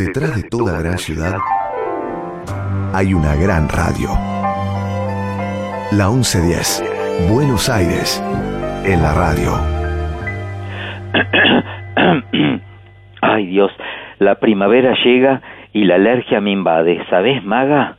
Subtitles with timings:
[0.00, 1.36] Detrás de toda gran ciudad
[2.94, 4.08] hay una gran radio.
[5.92, 8.18] La 1110, Buenos Aires,
[8.86, 9.50] en la radio.
[13.20, 13.72] Ay Dios,
[14.18, 15.42] la primavera llega
[15.74, 17.04] y la alergia me invade.
[17.10, 17.98] ¿Sabes, maga?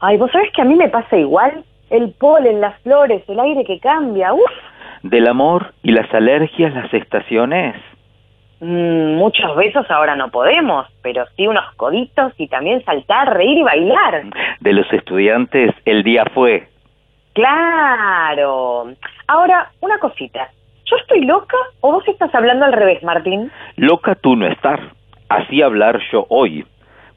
[0.00, 1.64] Ay, vos sabés que a mí me pasa igual.
[1.90, 4.32] El polen, las flores, el aire que cambia.
[4.32, 4.50] Uf.
[5.02, 7.76] Del amor y las alergias, las estaciones.
[8.60, 13.62] Mm, muchos besos ahora no podemos, pero sí unos coditos y también saltar, reír y
[13.62, 14.24] bailar.
[14.60, 16.68] De los estudiantes, el día fue.
[17.32, 18.92] Claro.
[19.26, 20.50] Ahora, una cosita.
[20.84, 23.50] ¿Yo estoy loca o vos estás hablando al revés, Martín?
[23.76, 24.92] Loca tú no estar.
[25.28, 26.66] Así hablar yo hoy,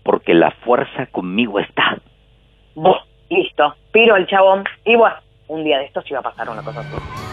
[0.04, 1.98] porque la fuerza conmigo está.
[2.76, 2.98] Vos,
[3.30, 3.76] listo.
[3.92, 4.64] Piro el chabón.
[4.86, 5.16] Y bueno,
[5.48, 7.33] un día de estos iba a pasar una cosa así.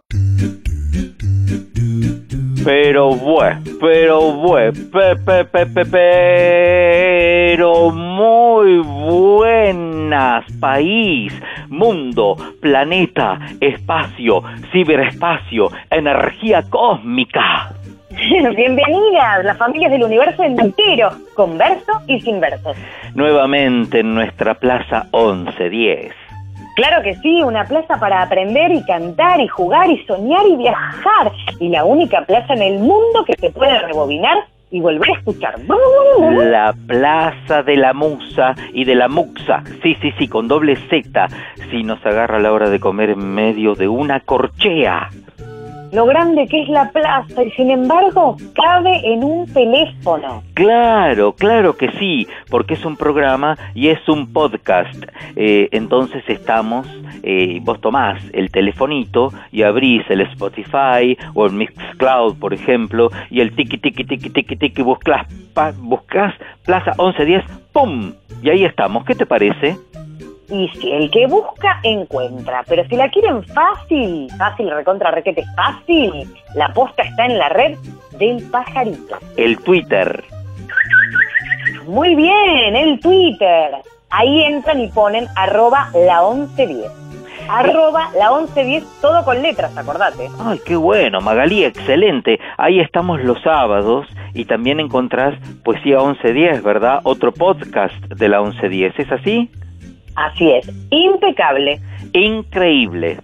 [2.63, 11.33] Pero bueno, pero bueno, pe, pe, pe, pe, pero muy buenas, país,
[11.69, 17.73] mundo, planeta, espacio, ciberespacio, energía cósmica.
[18.11, 22.77] Bienvenidas, las familias del universo entero, con verso y sin versos.
[23.15, 26.20] Nuevamente en nuestra plaza 1110.
[26.75, 31.31] Claro que sí, una plaza para aprender y cantar y jugar y soñar y viajar.
[31.59, 34.37] Y la única plaza en el mundo que se puede rebobinar
[34.71, 35.55] y volver a escuchar.
[36.31, 39.63] La plaza de la musa y de la muxa.
[39.83, 41.27] Sí, sí, sí, con doble Z.
[41.69, 45.09] Si nos agarra la hora de comer en medio de una corchea.
[45.91, 50.41] Lo grande que es la plaza y sin embargo cabe en un teléfono.
[50.53, 55.03] Claro, claro que sí, porque es un programa y es un podcast.
[55.35, 56.87] Eh, entonces estamos,
[57.23, 63.41] eh, vos tomás el telefonito y abrís el Spotify o el Mixcloud, por ejemplo, y
[63.41, 65.27] el tiki tiki tiki tiki tiki buscas,
[65.79, 66.33] buscas
[66.65, 68.13] Plaza 1110, ¡pum!
[68.41, 69.77] Y ahí estamos, ¿qué te parece?
[70.51, 72.63] Y si el que busca, encuentra.
[72.67, 77.77] Pero si la quieren fácil, fácil, recontra, requete, fácil, la posta está en la red
[78.19, 79.17] del pajarito.
[79.37, 80.23] El Twitter.
[81.87, 83.77] Muy bien, el Twitter.
[84.09, 86.91] Ahí entran y ponen arroba la 1110.
[87.49, 90.29] Arroba la 1110, todo con letras, acordate.
[90.39, 92.39] Ay, qué bueno, Magalí, excelente.
[92.57, 96.99] Ahí estamos los sábados y también encontrás Poesía 1110, ¿verdad?
[97.03, 99.49] Otro podcast de la 1110, ¿es así?
[100.15, 101.79] Así es, impecable,
[102.13, 103.17] Increíble.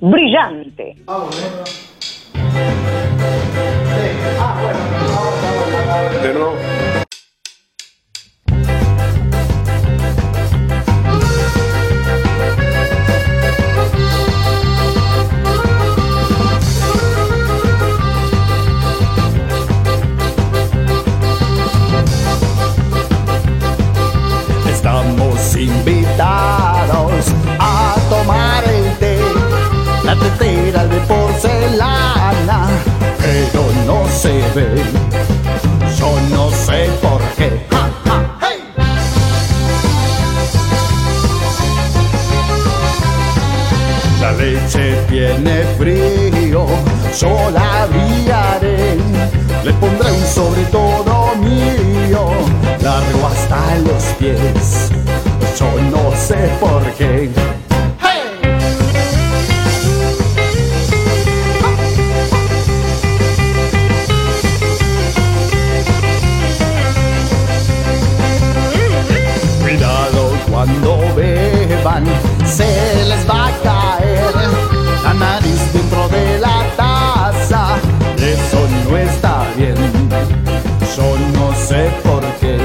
[0.00, 0.96] brillante.
[6.22, 6.75] Estamos
[33.26, 34.68] pero no se ve.
[35.98, 37.66] Yo no sé por qué.
[44.20, 46.66] La leche tiene frío,
[47.20, 48.96] yo la abrigaré,
[49.64, 52.30] le pondré un sobre todo mío,
[52.82, 54.90] largo hasta los pies,
[55.58, 57.65] yo no sé por qué.
[70.66, 72.04] Cuando beban,
[72.44, 74.34] se les va a caer
[75.04, 77.76] la nariz dentro de la taza.
[78.18, 79.76] Eso no está bien.
[80.96, 82.58] Yo no sé por qué,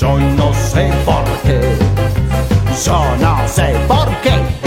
[0.00, 1.60] yo no sé por qué,
[2.84, 4.65] yo no sé por qué.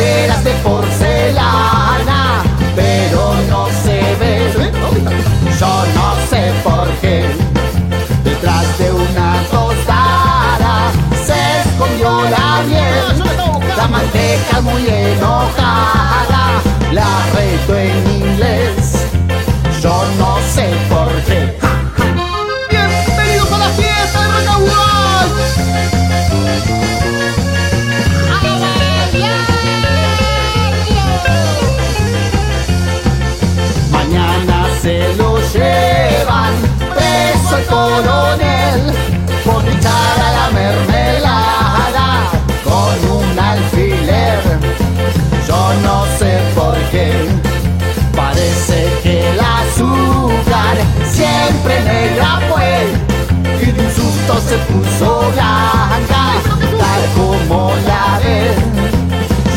[0.00, 2.42] Las teteras de porcelana,
[2.74, 4.52] pero no se ve,
[5.58, 7.26] yo no sé por qué.
[8.24, 10.90] Detrás de una tostada
[11.24, 13.24] se escondió la miel,
[13.76, 16.62] la manteca muy enojada,
[16.92, 19.06] la reto en inglés,
[19.82, 20.89] yo no sé
[34.82, 36.54] se lo llevan
[36.94, 38.94] preso el coronel
[39.44, 42.30] por echar a la mermelada
[42.64, 44.40] con un alfiler.
[45.46, 47.12] Yo no sé por qué,
[48.16, 50.76] parece que el azúcar
[51.12, 52.86] siempre negra fue
[53.62, 56.24] y de un susto se puso blanca,
[56.78, 58.54] tal como la ven.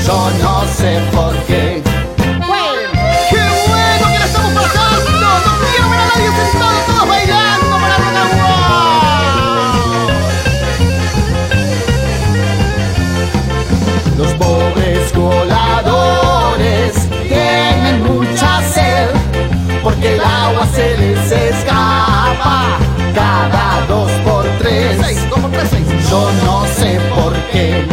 [0.05, 1.33] Yo no sé por.
[1.47, 1.72] ¡Qué
[22.43, 22.77] escapa
[23.13, 24.97] cada dos por tres.
[26.09, 27.85] Yo no sé por qué.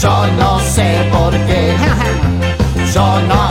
[0.00, 1.74] Yo no sé por qué.
[2.94, 3.47] Yo no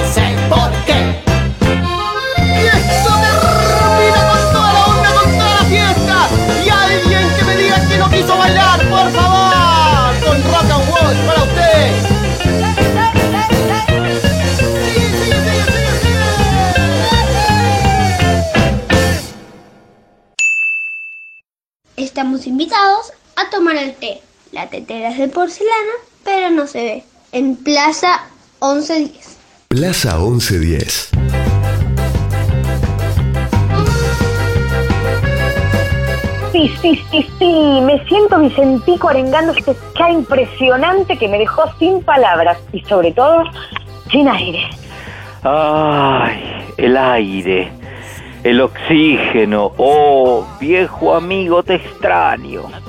[23.68, 24.22] tomar el té.
[24.52, 27.04] La tetera es de porcelana, pero no se ve.
[27.31, 28.22] En Plaza
[28.62, 29.38] 1110.
[29.68, 31.10] Plaza 1110.
[36.54, 42.02] Sí, sí, sí, sí, me siento Vicentico arengando este ska impresionante que me dejó sin
[42.02, 43.44] palabras y sobre todo
[44.10, 44.62] sin aire.
[45.44, 46.42] Ay,
[46.78, 47.72] el aire,
[48.44, 49.74] el oxígeno.
[49.78, 52.87] Oh, viejo amigo, te extraño.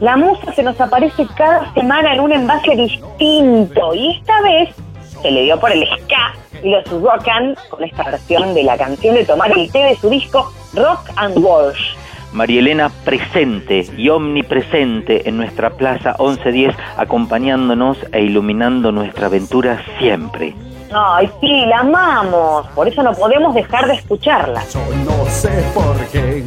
[0.00, 4.74] La musa se nos aparece cada semana en un envase distinto y esta vez
[5.22, 8.76] se le dio por el ska y los rock and con esta versión de la
[8.76, 11.96] canción de Tomar el té de su disco Rock and Walsh.
[12.32, 20.54] María Elena presente y omnipresente en nuestra Plaza 1110, acompañándonos e iluminando nuestra aventura siempre.
[20.92, 24.62] Ay, sí, la amamos, por eso no podemos dejar de escucharla.
[24.70, 26.44] Yo no sé por qué.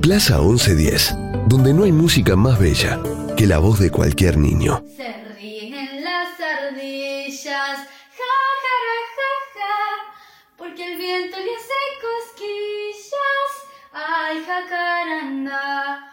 [0.00, 1.14] Plaza 1110,
[1.46, 3.00] donde no hay música más bella
[3.36, 4.82] que la voz de cualquier niño.
[4.96, 7.78] Se ríen las ardillas,
[8.16, 8.76] ja, ja,
[9.16, 9.76] ja, ja,
[10.56, 13.50] porque el viento le hace cosquillas.
[13.92, 16.10] Ay, jacaranda.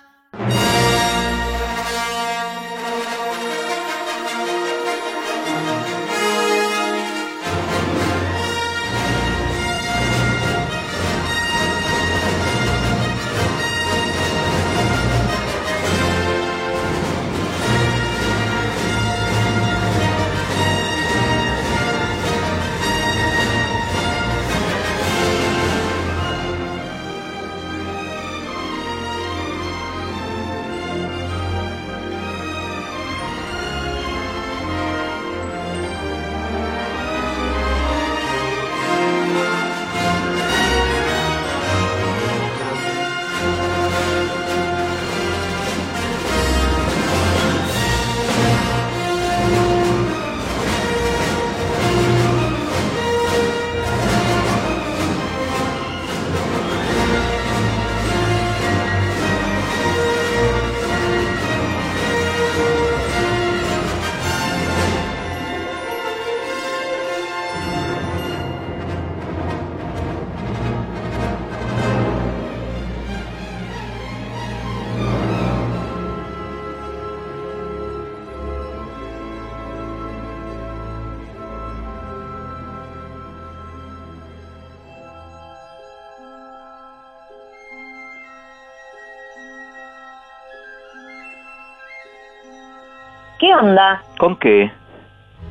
[93.62, 94.02] Onda?
[94.20, 94.72] ¿Con qué?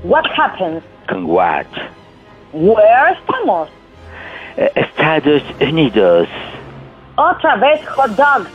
[0.04, 0.82] What happens?
[1.08, 1.66] ¿Con what?
[2.52, 3.68] Where estamos?
[4.56, 6.28] Eh, Estados Unidos.
[7.16, 8.46] Otra vez hot dog.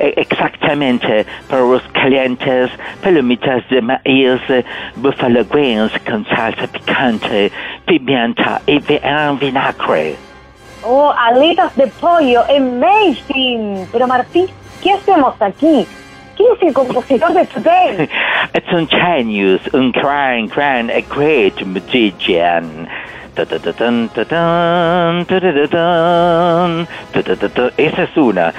[0.00, 2.70] Eh, Exactamente, perros calientes,
[3.02, 4.64] palomitas de maíz, eh,
[4.96, 7.50] buffalo wings con salsa picante,
[7.86, 9.00] pimienta y vi-
[9.40, 10.16] vinagre.
[10.84, 13.86] Oh, alitas de pollo, amazing.
[13.92, 14.46] Pero Martí,
[14.82, 15.86] ¿qué hacemos aquí?
[16.38, 18.08] ¿Quién es el compositor de Today?
[18.52, 22.88] Es un genius, un gran, gran, a great magician.
[23.34, 27.70] Ta-ta-ta-tan, ta-tan, ta-ta-ta-tan, ta-ta-ta-ta.
[27.76, 28.54] Esa es una.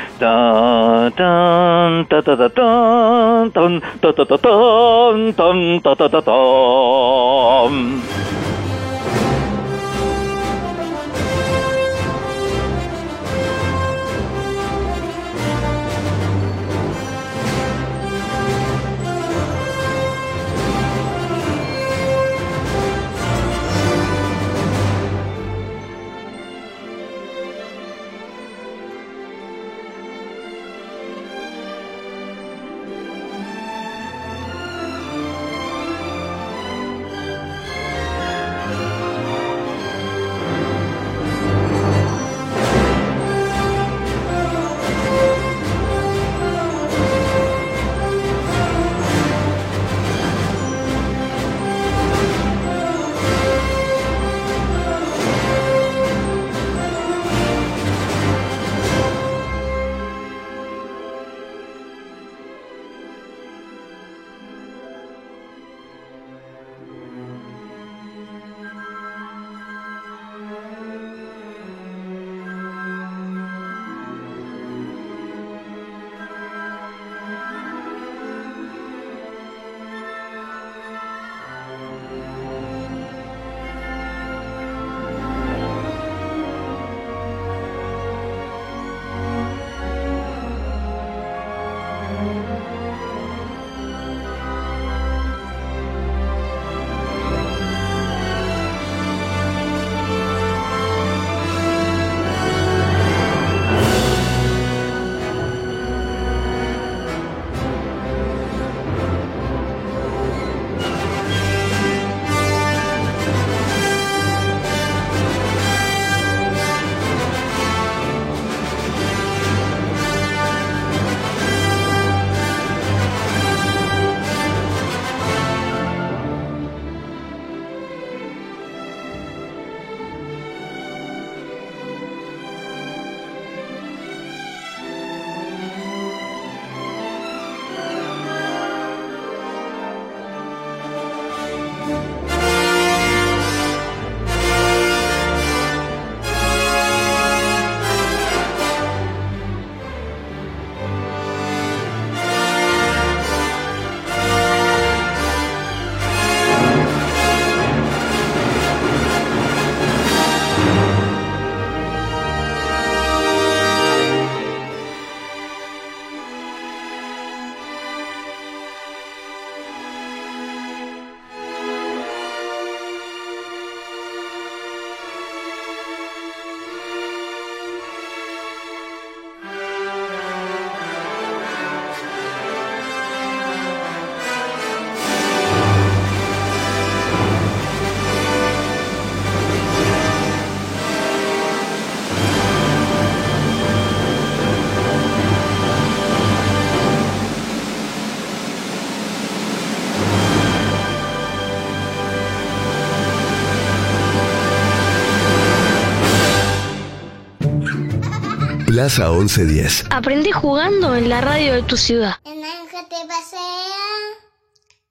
[208.79, 209.88] Plaza 1110.
[209.89, 212.15] Aprendí jugando en la radio de tu ciudad.
[212.24, 213.83] El naranja te pasea,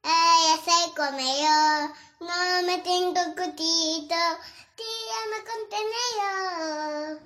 [0.02, 1.88] ay, se come yo,
[2.21, 4.14] no me tengo cutito,
[4.76, 7.18] tírame contenedor.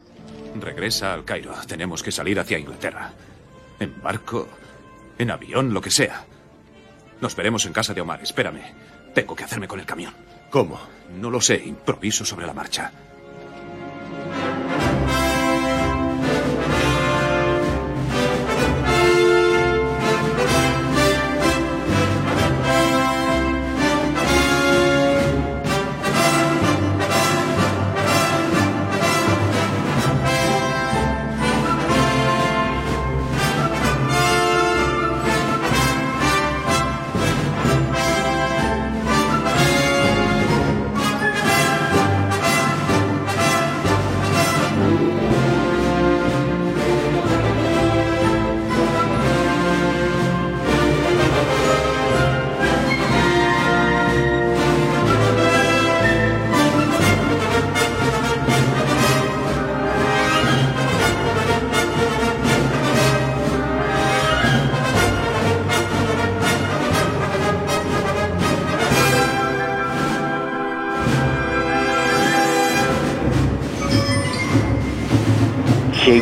[0.62, 1.52] Regresa al Cairo.
[1.66, 3.12] Tenemos que salir hacia Inglaterra.
[3.80, 4.46] En barco,
[5.18, 6.26] en avión, lo que sea.
[7.20, 8.22] Nos veremos en casa de Omar.
[8.22, 8.62] Espérame.
[9.16, 10.14] Tengo que hacerme con el camión.
[10.50, 10.78] ¿Cómo?
[11.18, 11.56] No lo sé.
[11.56, 12.92] Improviso sobre la marcha.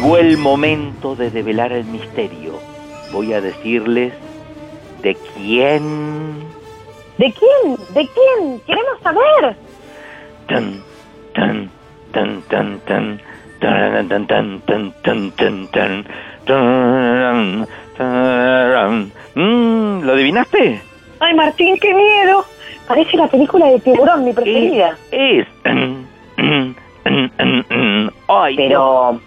[0.01, 2.55] Llegó el momento de develar el misterio.
[3.13, 4.15] Voy a decirles
[5.03, 6.39] de quién.
[7.19, 7.77] ¿De quién?
[7.93, 8.61] ¿De quién?
[8.61, 9.57] Queremos saber.
[10.49, 10.83] Tan,
[11.35, 11.71] tan,
[12.13, 13.21] tan, tan, tan.
[13.61, 16.07] Tan, tan, tan, tan, tan, tan, tan,
[16.47, 17.67] tan,
[17.99, 19.13] tan.
[19.35, 20.81] Mm, ¿Lo adivinaste?
[21.19, 22.47] Ay, Martín, qué miedo.
[22.89, 24.97] Parece la película de tiburón, mi preferida.
[25.11, 25.47] Es.
[28.29, 29.21] Ay, Pero,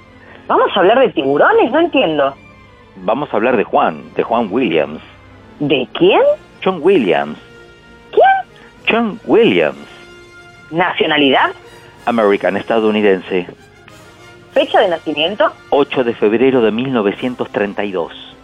[0.47, 1.71] ¿vamos a hablar de tiburones?
[1.71, 2.35] No entiendo.
[2.97, 5.01] Vamos a hablar de Juan, de Juan Williams.
[5.59, 6.21] ¿De quién?
[6.63, 7.37] John Williams.
[8.11, 8.87] ¿Quién?
[8.89, 9.87] John Williams.
[10.71, 11.51] ¿Nacionalidad?
[12.05, 13.47] American, estadounidense.
[14.53, 15.51] ¿Fecha de nacimiento?
[15.69, 18.35] 8 de febrero de 1932.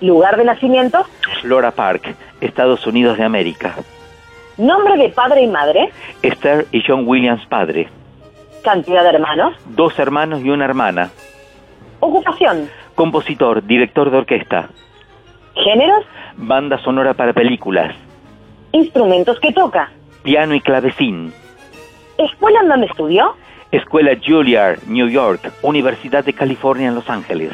[0.00, 1.06] ¿Lugar de nacimiento?
[1.40, 3.74] Flora Park, Estados Unidos de América.
[4.58, 5.90] ¿Nombre de padre y madre?
[6.22, 7.88] Esther y John Williams padre.
[8.62, 9.54] ¿Cantidad de hermanos?
[9.66, 11.10] Dos hermanos y una hermana.
[12.00, 12.68] ¿Ocupación?
[12.94, 14.68] Compositor, director de orquesta.
[15.54, 16.04] ¿Géneros?
[16.36, 17.94] Banda sonora para películas.
[18.72, 19.90] ¿Instrumentos que toca?
[20.22, 21.32] Piano y clavecín.
[22.18, 23.34] ¿Escuela en donde estudió?
[23.72, 25.52] Escuela Juilliard, New York.
[25.62, 27.52] Universidad de California en Los Ángeles.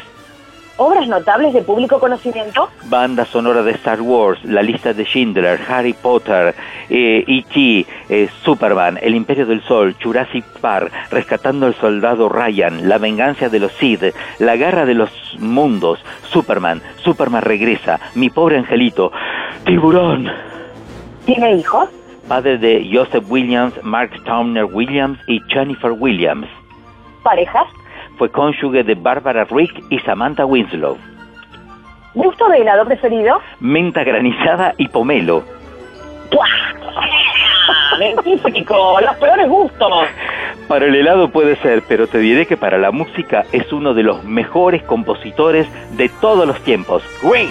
[0.77, 2.67] ¿Obras notables de público conocimiento?
[2.85, 6.55] Banda sonora de Star Wars, La lista de Schindler, Harry Potter,
[6.89, 12.97] eh, E.T., eh, Superman, El Imperio del Sol, Jurassic Park, Rescatando al Soldado Ryan, La
[12.97, 19.11] venganza de los Sith, La guerra de los mundos, Superman, Superman regresa, Mi pobre angelito,
[19.65, 20.27] Tiburón.
[21.27, 21.87] ¿Tiene hijos?
[22.27, 26.47] Padre de Joseph Williams, Mark Towner Williams y Jennifer Williams.
[27.21, 27.67] ¿Parejas?
[28.17, 30.97] Fue cónyuge de Barbara Rick y Samantha Winslow.
[32.13, 33.39] ¿Gusto de helado preferido?
[33.59, 35.43] Menta granizada y pomelo.
[37.99, 38.99] ¡Dentífico!
[39.01, 40.07] ¡Los peores gustos!
[40.67, 44.03] Para el helado puede ser, pero te diré que para la música es uno de
[44.03, 47.03] los mejores compositores de todos los tiempos.
[47.21, 47.49] ¡Great!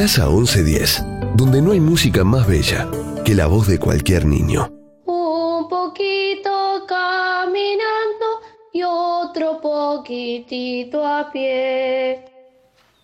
[0.00, 2.88] Plaza 1110, donde no hay música más bella
[3.22, 4.72] que la voz de cualquier niño.
[5.04, 8.40] Un poquito caminando
[8.72, 12.24] y otro poquitito a pie.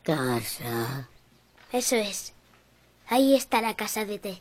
[0.04, 1.10] Casa.
[1.70, 2.32] Eso es.
[3.08, 4.40] Ahí está la casa de té.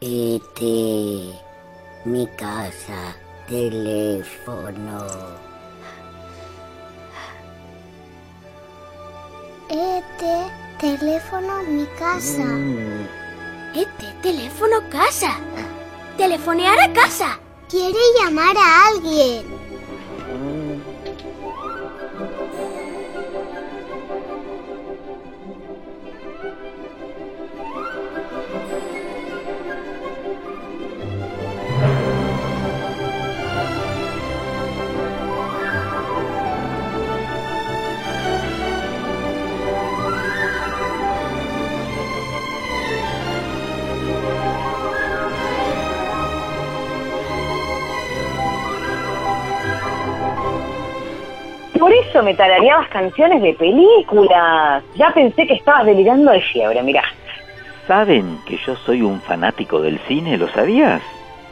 [0.00, 1.38] Este,
[2.06, 3.14] mi casa,
[3.50, 5.06] teléfono.
[9.68, 10.34] Este,
[10.78, 12.46] teléfono, mi casa.
[13.74, 15.32] Este, teléfono, casa.
[16.16, 17.38] Telefonear a casa.
[17.68, 19.69] Quiere llamar a alguien.
[52.22, 54.82] Me tarareabas canciones de películas.
[54.96, 57.02] Ya pensé que estabas delirando de fiebre, mirá.
[57.86, 60.36] ¿Saben que yo soy un fanático del cine?
[60.36, 61.02] ¿Lo sabías?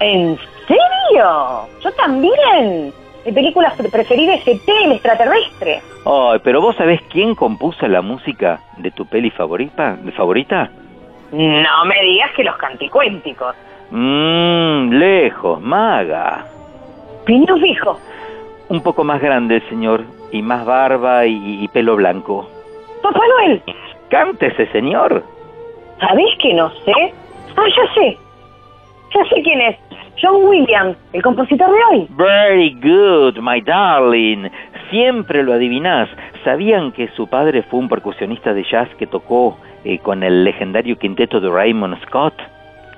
[0.00, 1.66] ¿En serio?
[1.82, 2.92] Yo también.
[3.24, 5.80] Mi película pre- preferida es ET, el extraterrestre.
[6.06, 9.96] Ay, pero vos sabés quién compuso la música de tu peli favorita?
[9.96, 10.70] ¿De favorita?
[11.32, 13.54] No me digas que los canticuénticos.
[13.90, 16.46] Mmm, lejos, maga.
[17.24, 17.98] Piñón fijo.
[18.68, 22.48] Un poco más grande señor, y más barba y, y pelo blanco.
[23.02, 23.62] Papá Noel.
[24.10, 25.22] Cántese, señor.
[26.00, 27.12] ¿Sabés que no sé?
[27.56, 28.18] Ah, ya sé.
[29.14, 29.76] Ya sé quién es.
[30.20, 32.06] John Williams, el compositor de hoy.
[32.10, 34.48] Very good, my darling.
[34.90, 36.08] Siempre lo adivinás.
[36.44, 40.98] ¿Sabían que su padre fue un percusionista de jazz que tocó eh, con el legendario
[40.98, 42.34] quinteto de Raymond Scott?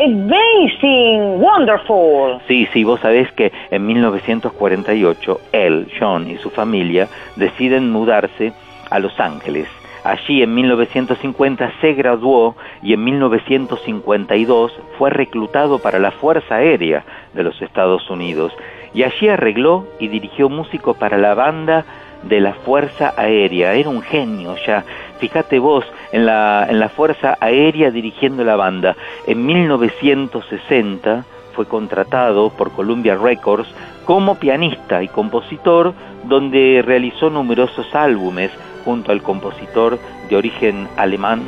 [0.03, 2.41] Amazing, wonderful.
[2.49, 8.55] Sí, sí, vos sabés que en 1948 él, John y su familia deciden mudarse
[8.89, 9.69] a Los Ángeles.
[10.03, 17.43] Allí en 1950 se graduó y en 1952 fue reclutado para la Fuerza Aérea de
[17.43, 18.55] los Estados Unidos
[18.95, 21.85] y allí arregló y dirigió músico para la banda
[22.23, 23.75] de la Fuerza Aérea.
[23.75, 24.85] Era un genio ya.
[25.19, 28.97] Fíjate vos en la, en la Fuerza Aérea dirigiendo la banda.
[29.27, 33.69] En 1960 fue contratado por Columbia Records
[34.05, 38.51] como pianista y compositor, donde realizó numerosos álbumes
[38.85, 41.43] junto al compositor de origen alemán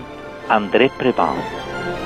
[0.48, 2.01] André Previn.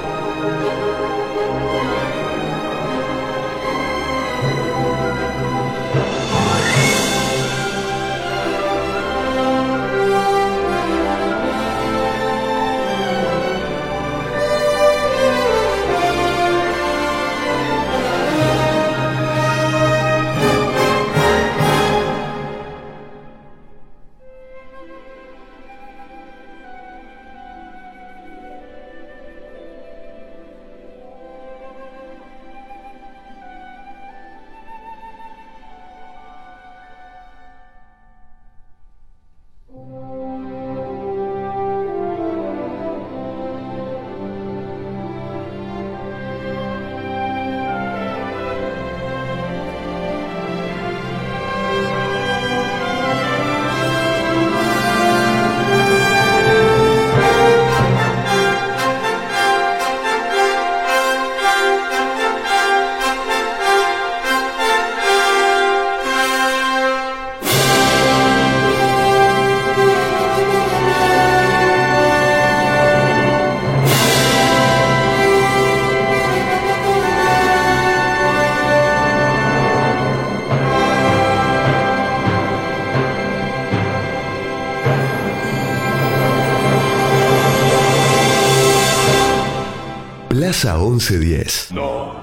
[90.59, 91.73] Plaza 1110.
[91.73, 92.15] No.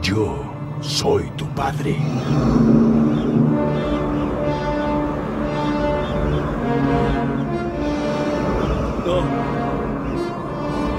[0.00, 0.42] Yo
[0.80, 1.98] soy tu padre.
[9.04, 9.22] No.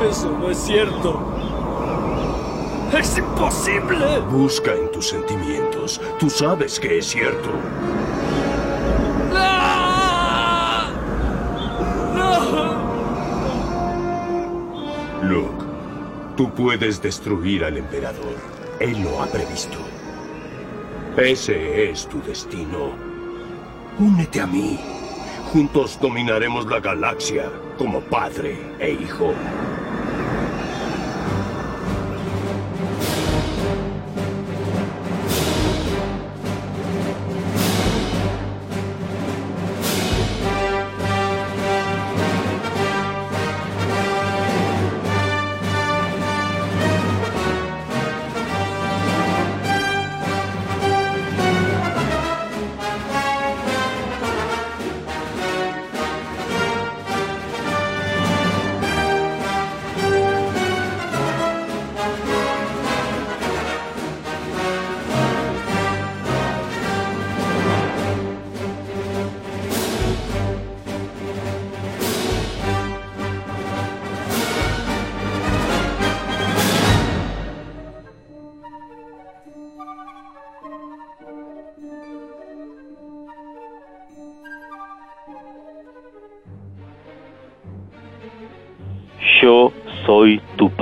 [0.07, 1.19] Eso no es cierto.
[2.95, 4.19] ¡Es imposible!
[4.29, 5.99] Busca en tus sentimientos.
[6.19, 7.49] Tú sabes que es cierto.
[16.37, 18.35] Tú puedes destruir al emperador.
[18.79, 19.77] Él lo ha previsto.
[21.17, 22.91] Ese es tu destino.
[23.99, 24.79] Únete a mí.
[25.51, 29.33] Juntos dominaremos la galaxia como padre e hijo.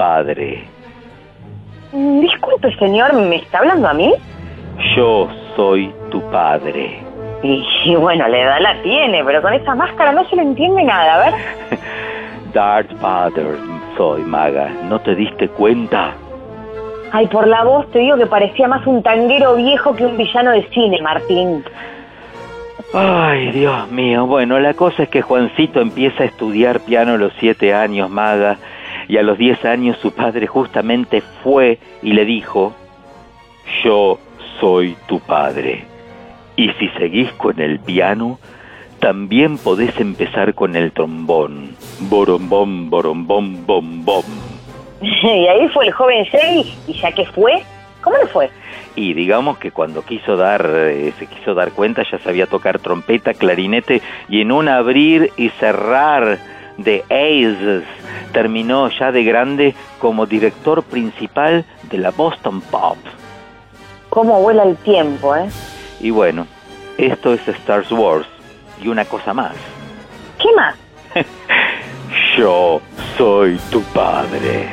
[0.05, 0.63] Padre.
[1.91, 4.13] Disculpe, señor, ¿me está hablando a mí?
[4.95, 6.99] Yo soy tu padre.
[7.41, 10.83] Y, y bueno, la edad la tiene, pero con esa máscara no se le entiende
[10.83, 11.33] nada, a ver.
[12.53, 13.57] Darth Vader
[13.97, 14.69] soy, maga.
[14.89, 16.13] ¿No te diste cuenta?
[17.11, 20.51] Ay, por la voz te digo que parecía más un tanguero viejo que un villano
[20.51, 21.63] de cine, Martín.
[22.93, 24.27] Ay, Dios mío.
[24.27, 28.57] Bueno, la cosa es que Juancito empieza a estudiar piano a los siete años, maga,
[29.07, 32.73] y a los diez años su padre justamente fue y le dijo,
[33.83, 34.19] yo
[34.59, 35.85] soy tu padre.
[36.55, 38.39] Y si seguís con el piano,
[38.99, 41.75] también podés empezar con el trombón.
[41.99, 44.23] Borombom, borombom, bom, bom.
[45.01, 47.61] y ahí fue el joven Shaggy, y ya que fue,
[48.01, 48.49] ¿cómo le fue?
[48.95, 53.33] Y digamos que cuando quiso dar, eh, se quiso dar cuenta, ya sabía tocar trompeta,
[53.33, 56.39] clarinete, y en un abrir y cerrar
[56.77, 57.83] de Aces,
[58.33, 62.97] terminó ya de grande como director principal de la Boston Pop.
[64.09, 65.49] ¿Cómo vuela el tiempo, eh?
[65.99, 66.47] Y bueno,
[66.97, 68.27] esto es Star Wars.
[68.81, 69.55] Y una cosa más.
[70.37, 70.75] ¿Qué más?
[72.37, 72.81] Yo
[73.17, 74.69] soy tu padre.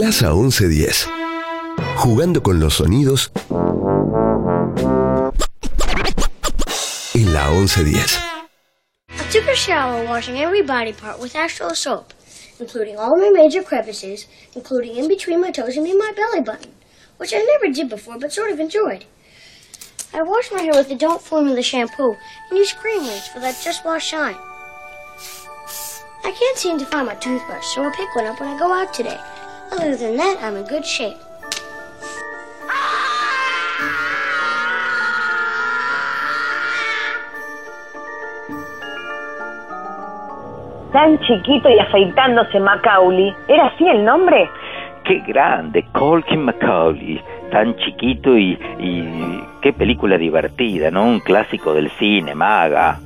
[0.00, 1.08] Plaza 1110.
[1.96, 3.30] Jugando con los sonidos
[7.12, 8.18] en la 1110.
[9.10, 12.14] I took a shower washing every body part with Astral soap,
[12.58, 16.72] including all my major crevices, including in between my toes and in my belly button,
[17.18, 19.04] which I never did before but sort of enjoyed.
[20.14, 22.16] I washed my hair with the Don't Formula shampoo
[22.48, 24.36] and used cream rinse for that just wash shine.
[26.24, 28.72] I can't seem to find my toothbrush, so I'll pick one up when I go
[28.72, 29.20] out today.
[29.72, 31.16] Other than that, I'm in good shape.
[40.92, 43.32] Tan chiquito y afeitándose Macaulay.
[43.46, 44.50] ¿Era así el nombre?
[45.04, 51.04] Qué grande, Colkin Macaulay, tan chiquito y, y qué película divertida, ¿no?
[51.04, 52.98] Un clásico del cine, maga.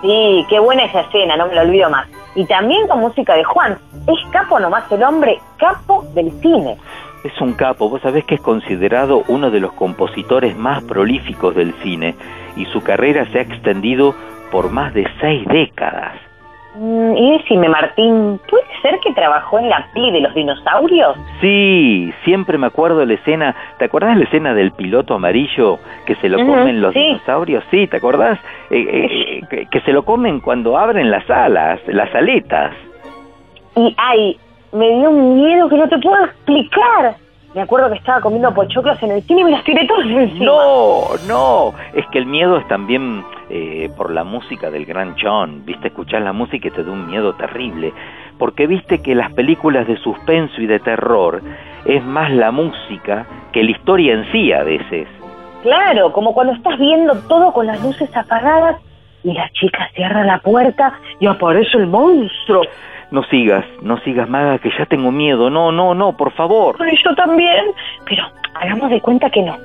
[0.00, 2.06] Sí, qué buena esa escena, no me lo olvido más.
[2.34, 3.78] Y también con música de Juan.
[4.06, 6.76] Es capo nomás el hombre, capo del cine.
[7.24, 11.74] Es un capo, vos sabés que es considerado uno de los compositores más prolíficos del
[11.82, 12.14] cine
[12.56, 14.14] y su carrera se ha extendido
[14.52, 16.27] por más de seis décadas.
[16.74, 21.16] Mm, y decime, Martín, ¿puede ser que trabajó en la peli de los dinosaurios?
[21.40, 25.78] Sí, siempre me acuerdo de la escena, ¿te acordás de la escena del piloto amarillo
[26.06, 27.00] que se lo comen los sí.
[27.00, 27.64] dinosaurios?
[27.70, 28.38] Sí, ¿te acordás?
[28.70, 32.72] Eh, eh, eh, que- que se lo comen cuando abren las alas, las aletas.
[33.74, 34.38] Y ay,
[34.72, 37.16] me dio un miedo que no te puedo explicar.
[37.54, 40.44] Me acuerdo que estaba comiendo pochoclos en el cine y me los tiré todos encima.
[40.44, 45.64] No, no, es que el miedo es también eh, por la música del gran John,
[45.64, 47.94] viste, escuchar la música y te da un miedo terrible,
[48.38, 51.40] porque viste que las películas de suspenso y de terror
[51.86, 55.08] es más la música que la historia en sí a veces.
[55.62, 58.76] Claro, como cuando estás viendo todo con las luces apagadas
[59.24, 62.62] y la chica cierra la puerta y aparece el monstruo.
[63.10, 66.76] No sigas, no sigas, Maga, que ya tengo miedo, no, no, no, por favor.
[67.02, 67.64] Yo también,
[68.04, 69.56] pero hagamos de cuenta que no.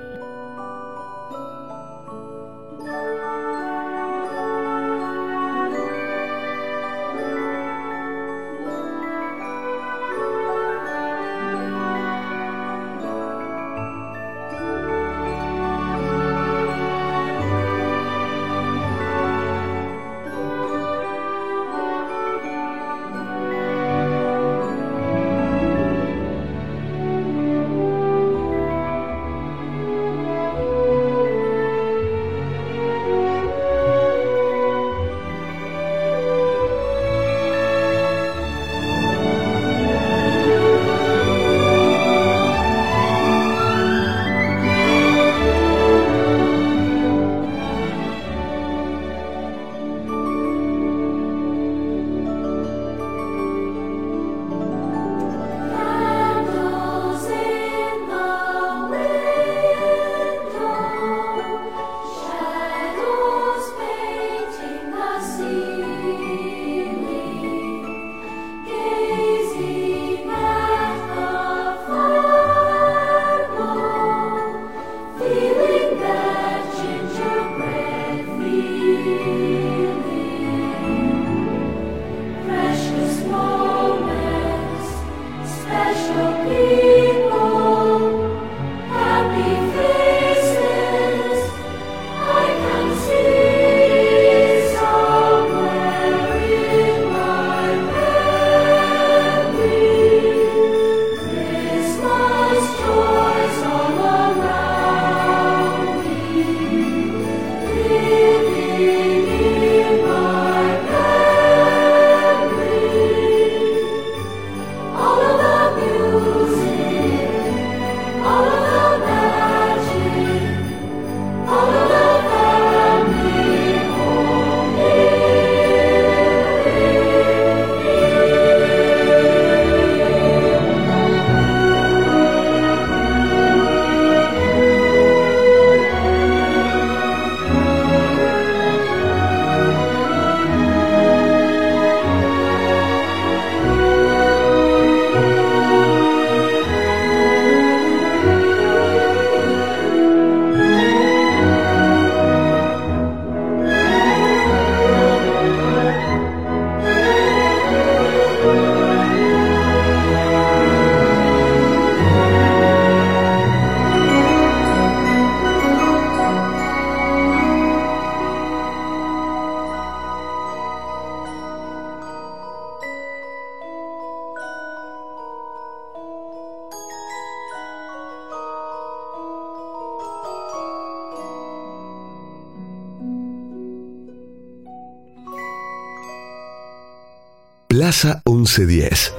[188.57, 189.13] 1110.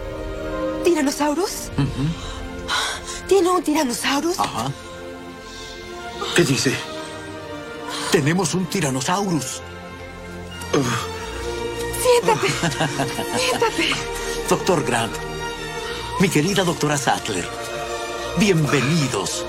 [0.84, 1.70] ¿Tiranosaurus?
[3.26, 4.38] ¿Tiene un tiranosaurus?
[4.38, 4.70] Ajá.
[6.36, 6.72] ¿Qué dice?
[8.12, 9.60] Tenemos un tiranosaurus.
[12.02, 12.48] Siéntate.
[13.38, 13.88] Siéntate.
[14.48, 15.14] Doctor Grant,
[16.20, 17.48] mi querida doctora Sattler,
[18.38, 19.44] bienvenidos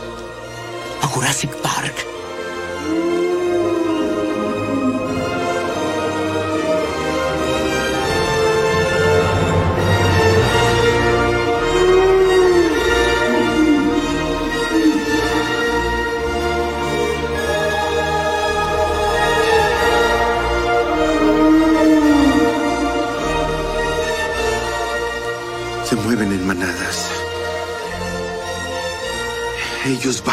[1.02, 2.15] a Jurassic Park.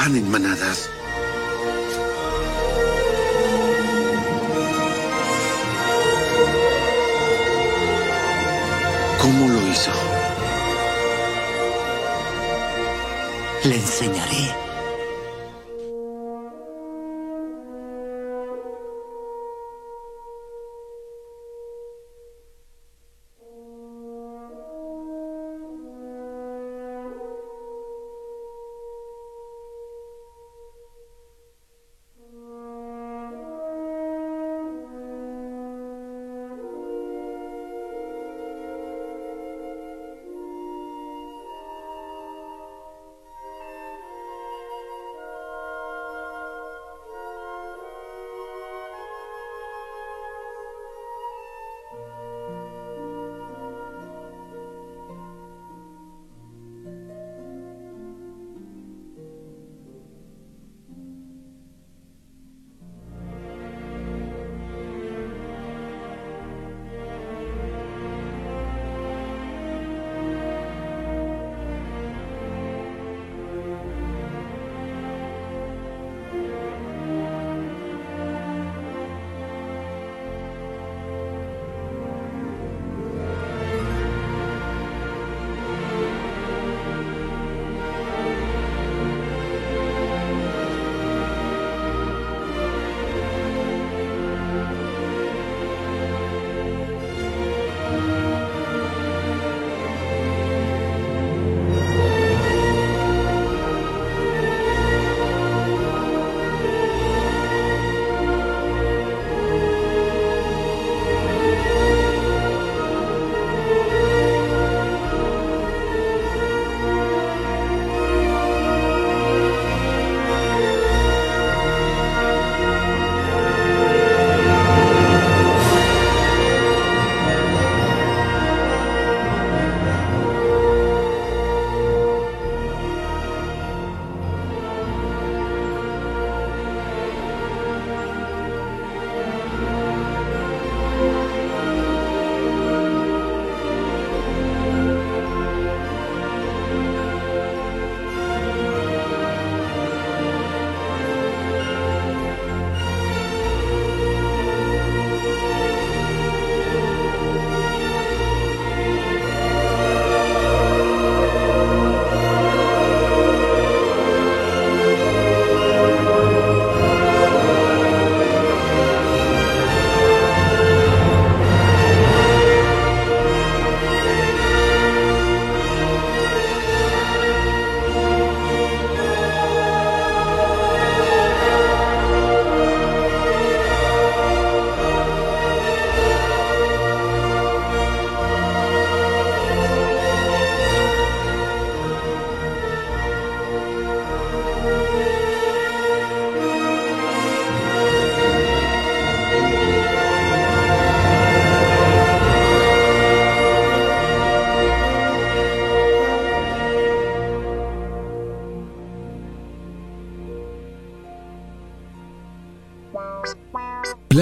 [0.03, 1.01] Van en manadas.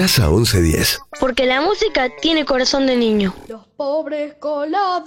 [0.01, 0.99] Plaza 1110.
[1.19, 3.35] Porque la música tiene corazón de niño.
[3.47, 5.03] Los pobres coladores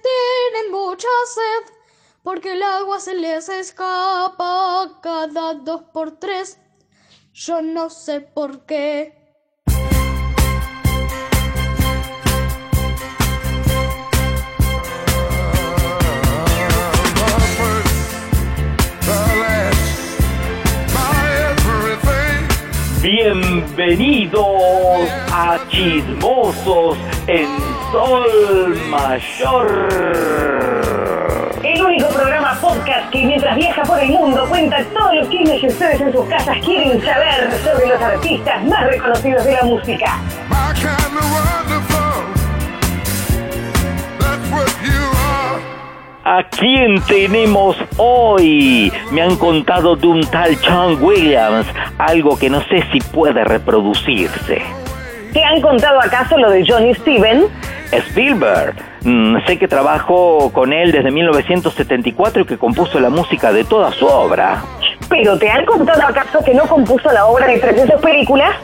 [0.00, 1.74] tienen mucha sed
[2.22, 6.58] porque el agua se les escapa cada dos por tres.
[7.32, 9.23] Yo no sé por qué.
[23.04, 24.46] Bienvenidos
[25.30, 26.96] a Chismosos
[27.26, 27.46] en
[27.92, 29.90] Sol Mayor.
[31.62, 35.66] El único programa podcast que mientras viaja por el mundo cuenta todos los chismes que
[35.66, 40.22] ustedes en sus casas quieren saber sobre los artistas más reconocidos de la música.
[46.26, 48.90] ¿A quién tenemos hoy?
[49.12, 51.66] Me han contado de un tal John Williams,
[51.98, 54.62] algo que no sé si puede reproducirse.
[55.34, 57.44] ¿Te han contado acaso lo de Johnny Steven?
[57.92, 58.74] Spielberg.
[59.02, 63.92] Mm, sé que trabajó con él desde 1974 y que compuso la música de toda
[63.92, 64.62] su obra.
[65.08, 68.54] ¿Pero te han contado acaso que no compuso la obra de 300 películas?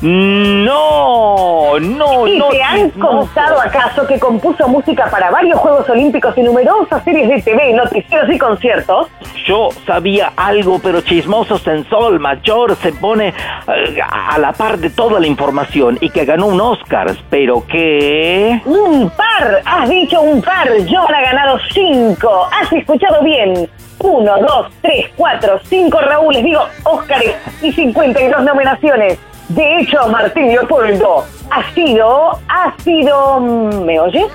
[0.00, 2.48] No, no, ¿Y no.
[2.48, 7.42] te han contado acaso que compuso música para varios Juegos Olímpicos y numerosas series de
[7.42, 9.08] TV, noticieros y conciertos?
[9.46, 14.90] Yo sabía algo, pero Chismosos en Sol Mayor se pone eh, a la par de
[14.90, 18.60] toda la información y que ganó un Oscar, pero que...
[18.64, 23.68] Un par, has dicho un par, John ha ganado cinco, has escuchado bien.
[24.00, 29.18] Uno, dos, tres, cuatro, cinco Raúles, digo Óscares y 52 nominaciones.
[29.48, 34.26] De hecho, Martín Leopoldo ha sido, ha sido, ¿me oye?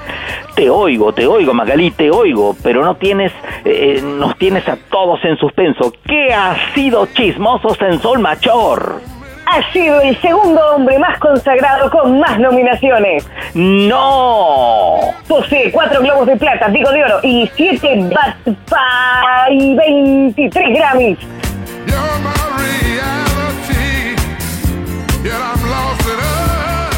[0.56, 3.32] Te oigo, te oigo, Magalí, te oigo, pero no tienes,
[3.64, 5.94] eh, nos tienes a todos en suspenso.
[6.06, 9.13] ¿Qué ha sido Chismosos en Sol Mayor?
[9.46, 13.28] Ha sido el segundo hombre más consagrado con más nominaciones.
[13.54, 15.00] ¡No!
[15.28, 21.20] Posee cuatro globos de plata, digo de oro, y siete BAFTA y 23 Grammys.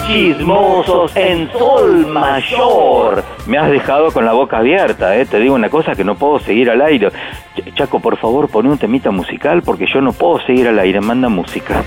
[0.08, 3.35] Chismosos en Sol Mayor.
[3.48, 5.26] Me has dejado con la boca abierta, ¿eh?
[5.26, 7.10] Te digo una cosa que no puedo seguir al aire.
[7.56, 11.00] Ch- Chaco, por favor, pon un temita musical porque yo no puedo seguir al aire.
[11.00, 11.84] Manda música.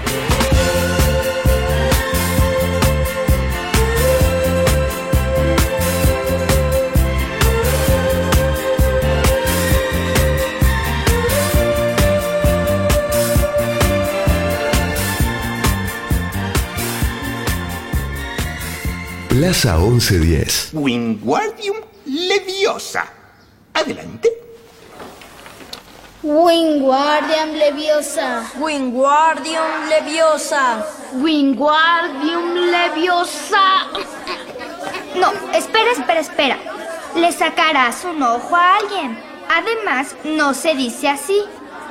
[19.39, 20.71] Plaza 1110.
[20.73, 21.77] Wingardium
[22.07, 23.05] Leviosa.
[23.73, 24.29] Adelante.
[26.25, 28.51] Wingardium Leviosa.
[28.59, 30.85] Wingardium Leviosa.
[31.23, 33.87] Wingardium Leviosa.
[35.15, 36.57] No, espera, espera, espera.
[37.15, 39.17] Le sacarás un ojo a alguien.
[39.49, 41.45] Además, no se dice así.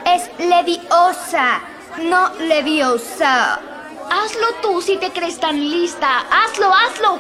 [0.06, 1.62] Es leviosa,
[2.10, 3.77] no leviosa.
[4.10, 6.26] Hazlo tú si te crees tan lista.
[6.32, 7.20] Hazlo, hazlo.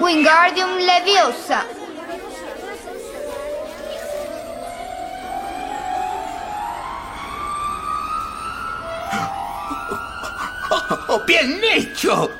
[0.00, 1.64] Wingardium leviosa.
[11.08, 12.30] ¡Oh, bien hecho!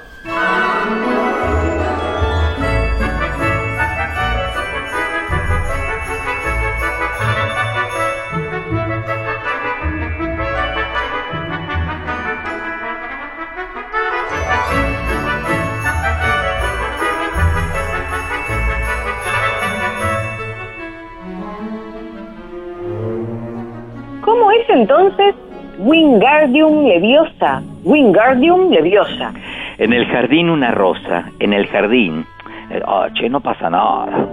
[24.75, 25.35] Entonces
[25.79, 27.63] Wingardium Leviosa?
[27.85, 29.33] Wingardium Leviosa.
[29.79, 31.31] En el jardín una rosa.
[31.41, 32.25] En el jardín.
[32.71, 34.27] Eh, ah, che, no pasa nada.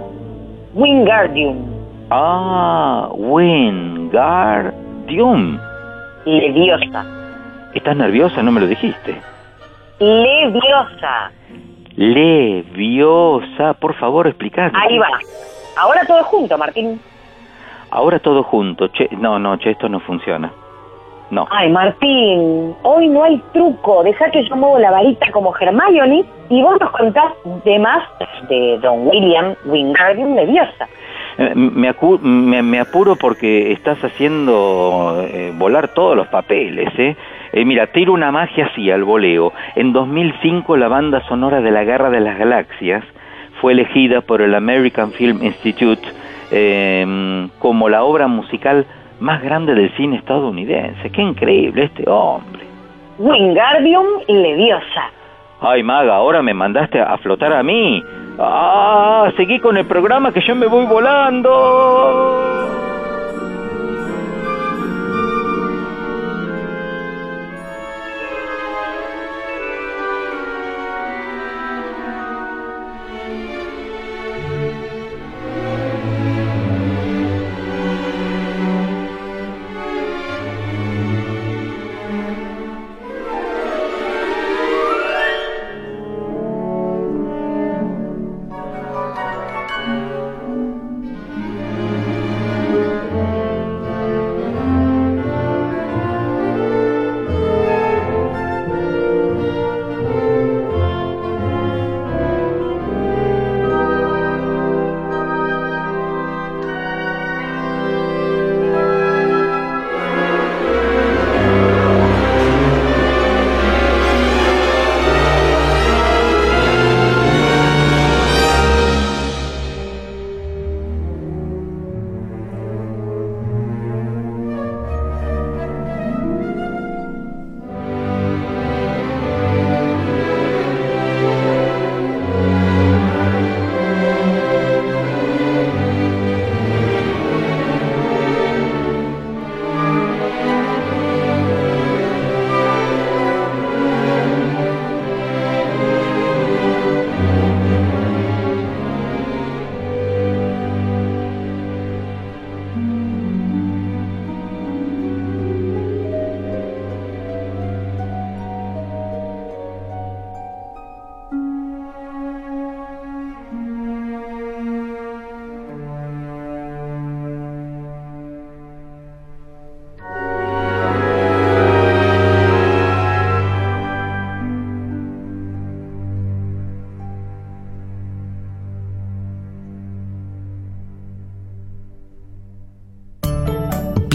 [0.74, 1.56] Wingardium
[2.10, 3.08] Ah,
[4.12, 4.78] Wingardium.
[6.26, 7.04] Leviosa.
[7.74, 8.42] ¿Estás nerviosa?
[8.42, 9.16] No me lo dijiste.
[9.98, 11.30] Leviosa.
[11.96, 14.70] Leviosa, por favor, explicar.
[14.74, 15.08] Ahí va.
[15.76, 17.00] Ahora todo junto, Martín.
[17.92, 18.88] Ahora todo junto.
[18.88, 20.50] Che, no, no, che, esto no funciona.
[21.30, 21.46] No.
[21.50, 24.02] Ay, Martín, hoy no hay truco.
[24.02, 27.32] Deja que yo muevo la varita como Hermione y vos nos contás
[27.64, 28.02] de más
[28.50, 30.88] de Don William Wingardium Leviosa.
[31.38, 37.16] Eh, Me, acu- me- me apuro porque estás haciendo eh, volar todos los papeles, ¿eh?
[37.54, 39.52] Eh, Mira, tiro una magia así al voleo.
[39.74, 43.04] En 2005 la banda sonora de la Guerra de las Galaxias
[43.60, 46.02] fue elegida por el American Film Institute
[46.52, 48.86] eh, como la obra musical
[49.20, 51.10] más grande del cine estadounidense.
[51.10, 52.62] ¡Qué increíble este hombre!
[53.18, 55.10] Wingardium Leviosa.
[55.60, 58.02] Ay, maga, ahora me mandaste a flotar a mí.
[58.38, 62.51] Ah, seguí con el programa que yo me voy volando.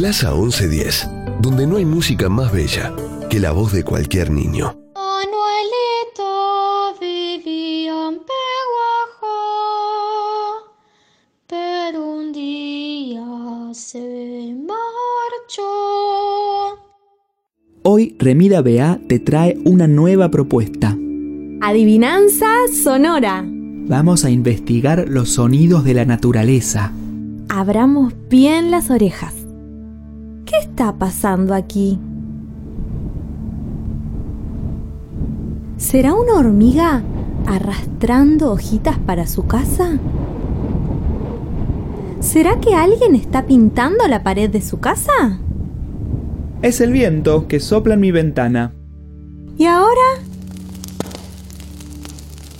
[0.07, 1.09] Plaza 1110,
[1.41, 2.95] donde no hay música más bella
[3.29, 4.73] que la voz de cualquier niño.
[4.95, 6.23] Manuelito
[7.01, 8.15] vivía en
[9.19, 9.35] Peguajó,
[11.45, 15.67] pero un día se marchó.
[17.83, 20.95] Hoy Remida BA te trae una nueva propuesta.
[21.59, 22.47] Adivinanza
[22.81, 23.43] sonora.
[23.45, 26.93] Vamos a investigar los sonidos de la naturaleza.
[27.49, 29.36] Abramos bien las orejas.
[30.77, 31.97] ¿Qué está pasando aquí?
[35.77, 37.01] ¿Será una hormiga
[37.47, 39.97] arrastrando hojitas para su casa?
[42.19, 45.39] ¿Será que alguien está pintando la pared de su casa?
[46.61, 48.71] Es el viento que sopla en mi ventana.
[49.57, 50.21] ¿Y ahora?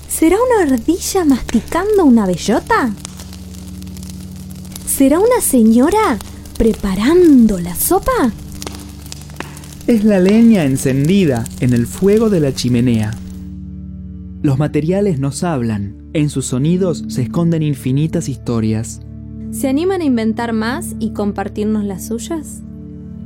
[0.07, 2.89] ¿Será una ardilla masticando una bellota?
[4.87, 6.17] ¿Será una señora
[6.57, 8.31] preparando la sopa?
[9.85, 13.11] Es la leña encendida en el fuego de la chimenea.
[14.41, 19.01] Los materiales nos hablan, en sus sonidos se esconden infinitas historias.
[19.51, 22.63] ¿Se animan a inventar más y compartirnos las suyas?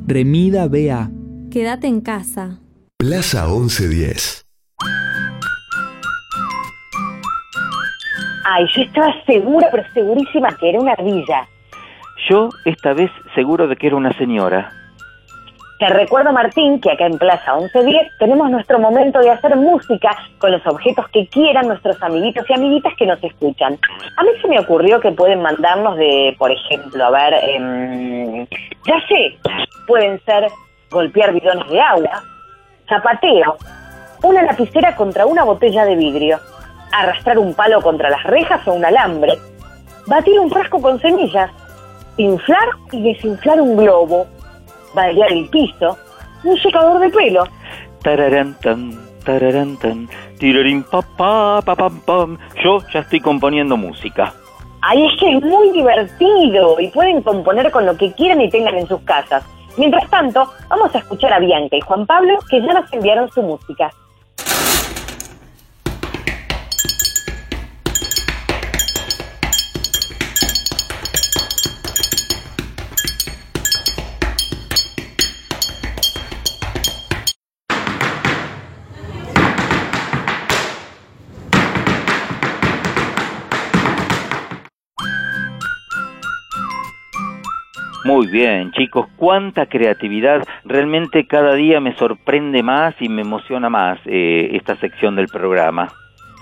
[0.08, 1.10] Remida BA.
[1.50, 2.60] Quédate en casa.
[2.98, 4.46] Plaza 1110.
[8.44, 11.48] Ay, yo estaba segura, pero segurísima que era una ardilla.
[12.32, 14.72] Yo esta vez seguro de que era una señora.
[15.80, 20.54] Te recuerdo, Martín, que acá en Plaza 1110 tenemos nuestro momento de hacer música con
[20.54, 23.78] los objetos que quieran nuestros amiguitos y amiguitas que nos escuchan.
[24.16, 28.48] A mí se me ocurrió que pueden mandarnos de, por ejemplo, a ver, em,
[28.86, 29.38] ya sé,
[29.86, 30.48] pueden ser
[30.90, 32.24] golpear bidones de agua,
[32.88, 33.58] zapateo,
[34.24, 36.40] una lapicera contra una botella de vidrio,
[36.94, 39.34] arrastrar un palo contra las rejas o un alambre,
[40.08, 41.52] batir un frasco con semillas,
[42.18, 44.28] inflar y desinflar un globo,
[44.94, 45.98] bailar el piso,
[46.44, 47.44] un secador de pelo.
[48.04, 50.10] Tararantan, tararantan,
[50.40, 52.38] tirarín pa pa pa pam pam.
[52.64, 54.34] Yo ya estoy componiendo música.
[54.82, 58.76] Ay, es que es muy divertido y pueden componer con lo que quieran y tengan
[58.76, 59.44] en sus casas.
[59.78, 63.42] Mientras tanto, vamos a escuchar a Bianca y Juan Pablo que ya nos enviaron su
[63.44, 63.92] música.
[88.04, 90.44] Muy bien, chicos, cuánta creatividad.
[90.66, 95.88] Realmente cada día me sorprende más y me emociona más eh, esta sección del programa.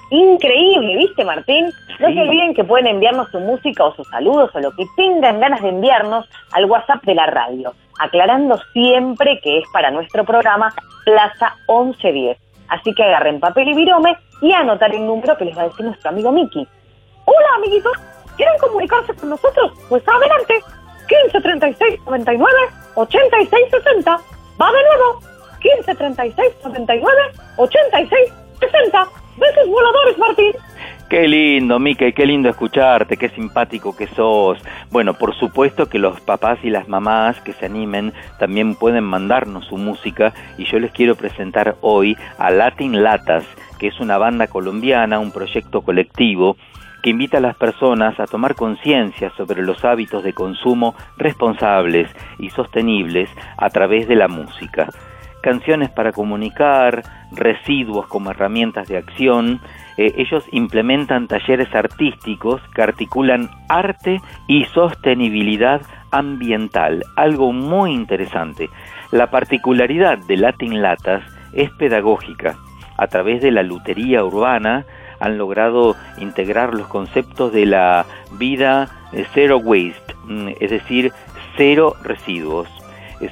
[0.10, 1.70] Increíble, ¿viste, Martín?
[2.00, 5.40] No se olviden que pueden enviarnos su música o sus saludos o lo que tengan
[5.40, 10.74] ganas de enviarnos al WhatsApp de la radio, aclarando siempre que es para nuestro programa
[11.06, 12.38] Plaza 1110.
[12.70, 15.86] Así que agarren papel y virome y anotar el número que les va a decir
[15.86, 16.68] nuestro amigo Miki.
[17.26, 17.94] Hola, amiguitos.
[18.38, 19.74] ¿Quieren comunicarse con nosotros?
[19.90, 20.64] Pues adelante.
[21.10, 22.54] 15 36 99
[22.96, 24.12] 86 60.
[24.62, 25.22] Va de nuevo.
[25.60, 27.14] 15 36 99
[27.58, 29.08] 86 60.
[29.38, 30.52] Besos voladores, Martín.
[31.10, 34.60] Qué lindo, Mickey, qué lindo escucharte, qué simpático que sos.
[34.92, 39.66] Bueno, por supuesto que los papás y las mamás que se animen también pueden mandarnos
[39.66, 43.44] su música y yo les quiero presentar hoy a Latin Latas,
[43.80, 46.58] que es una banda colombiana, un proyecto colectivo
[47.02, 52.50] que invita a las personas a tomar conciencia sobre los hábitos de consumo responsables y
[52.50, 54.90] sostenibles a través de la música.
[55.42, 59.62] Canciones para comunicar, residuos como herramientas de acción,
[59.98, 65.82] eh, ellos implementan talleres artísticos que articulan arte y sostenibilidad
[66.12, 68.70] ambiental, algo muy interesante.
[69.12, 71.24] La particularidad de Latin Latas
[71.54, 72.58] es pedagógica.
[72.98, 74.86] A través de la lutería urbana,
[75.20, 78.90] han logrado integrar los conceptos de la vida
[79.34, 80.16] zero waste,
[80.60, 81.12] es decir,
[81.58, 82.68] cero residuos.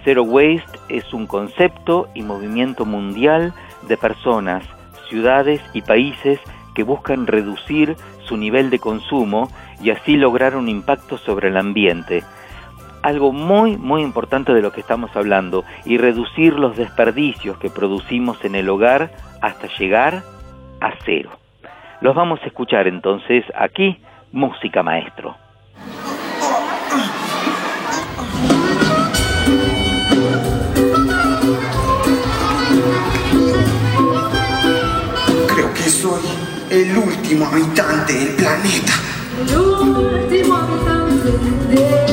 [0.03, 3.53] Zero waste es un concepto y movimiento mundial
[3.88, 4.65] de personas,
[5.09, 6.39] ciudades y países
[6.75, 9.49] que buscan reducir su nivel de consumo
[9.81, 12.23] y así lograr un impacto sobre el ambiente.
[13.01, 18.43] Algo muy, muy importante de lo que estamos hablando y reducir los desperdicios que producimos
[18.43, 19.11] en el hogar
[19.41, 20.23] hasta llegar
[20.81, 21.29] a cero.
[22.00, 24.00] Los vamos a escuchar entonces aquí,
[24.32, 25.36] Música Maestro.
[35.48, 36.22] Creo que soy
[36.70, 38.93] el último habitante del planeta.
[39.41, 42.07] El último habitante del planeta.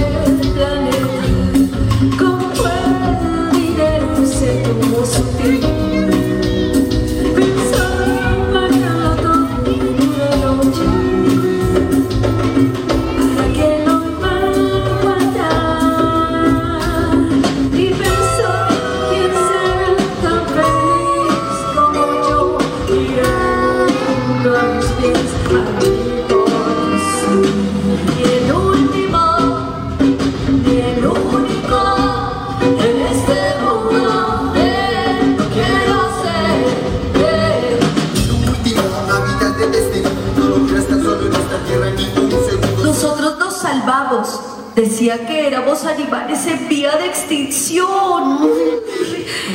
[45.75, 48.49] Decía que éramos animales en vía de extinción.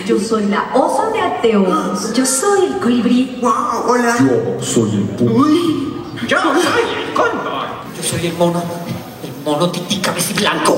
[0.05, 1.65] Yo soy la osa de Ateo.
[2.13, 3.37] Yo soy el colibrí.
[3.41, 3.51] Wow,
[3.87, 4.15] hola.
[4.19, 5.47] Yo soy el puma.
[6.27, 7.67] Yo soy el cóndor.
[7.95, 8.61] Yo soy el mono.
[9.23, 10.01] El mono tití
[10.37, 10.75] blanco.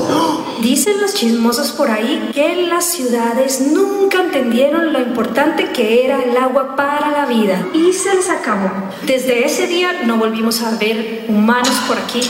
[0.62, 6.38] Dicen los chismosos por ahí que las ciudades nunca entendieron lo importante que era el
[6.38, 7.68] agua para la vida.
[7.74, 8.70] Y se les acabó.
[9.08, 12.22] Desde ese día no volvimos a ver humanos por aquí.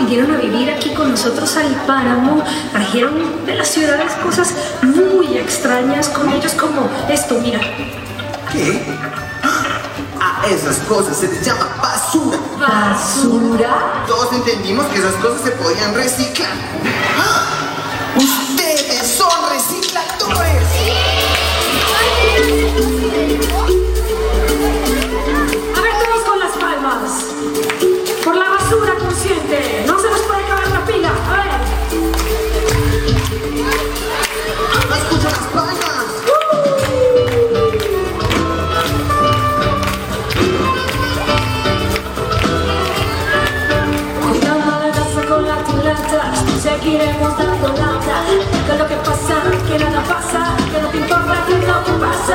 [0.00, 2.42] Vinieron a vivir aquí con nosotros al páramo,
[2.72, 7.60] trajeron de las ciudades cosas muy extrañas con ellos como esto, mira.
[8.50, 8.82] ¿Qué?
[10.20, 12.38] A esas cosas se les llama basura.
[12.58, 14.04] ¿Basura?
[14.06, 16.50] Todos entendimos que esas cosas se podían reciclar.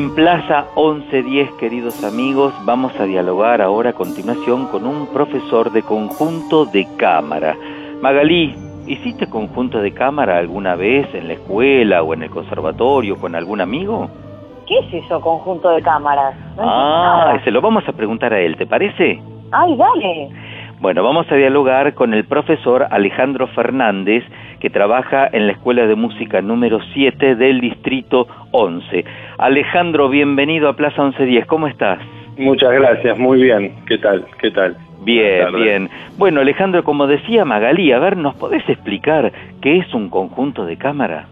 [0.00, 5.82] En Plaza 1110, queridos amigos, vamos a dialogar ahora a continuación con un profesor de
[5.82, 7.54] conjunto de cámara.
[8.00, 8.54] Magalí,
[8.86, 13.60] ¿hiciste conjunto de cámara alguna vez en la escuela o en el conservatorio con algún
[13.60, 14.08] amigo?
[14.66, 16.34] ¿Qué es eso, conjunto de cámaras?
[16.56, 19.20] No Ah, se lo vamos a preguntar a él, ¿te parece?
[19.52, 20.30] Ay, dale.
[20.80, 24.24] Bueno, vamos a dialogar con el profesor Alejandro Fernández,
[24.60, 29.04] que trabaja en la Escuela de Música número 7 del Distrito 11.
[29.38, 31.98] Alejandro, bienvenido a Plaza 1110, ¿cómo estás?
[32.36, 33.74] Muchas gracias, muy bien.
[33.86, 34.24] ¿Qué tal?
[34.40, 34.76] ¿Qué tal?
[35.02, 35.90] Bien, bien.
[36.18, 40.76] Bueno, Alejandro, como decía Magalí, a ver, ¿nos podés explicar qué es un conjunto de
[40.76, 41.26] cámara?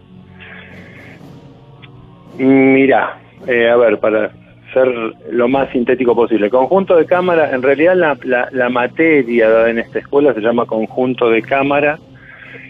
[2.37, 3.17] Mira,
[3.47, 4.31] eh, a ver, para
[4.73, 4.87] ser
[5.31, 6.49] lo más sintético posible.
[6.49, 10.65] Conjunto de cámara, en realidad la, la, la materia dada en esta escuela se llama
[10.65, 11.99] conjunto de cámara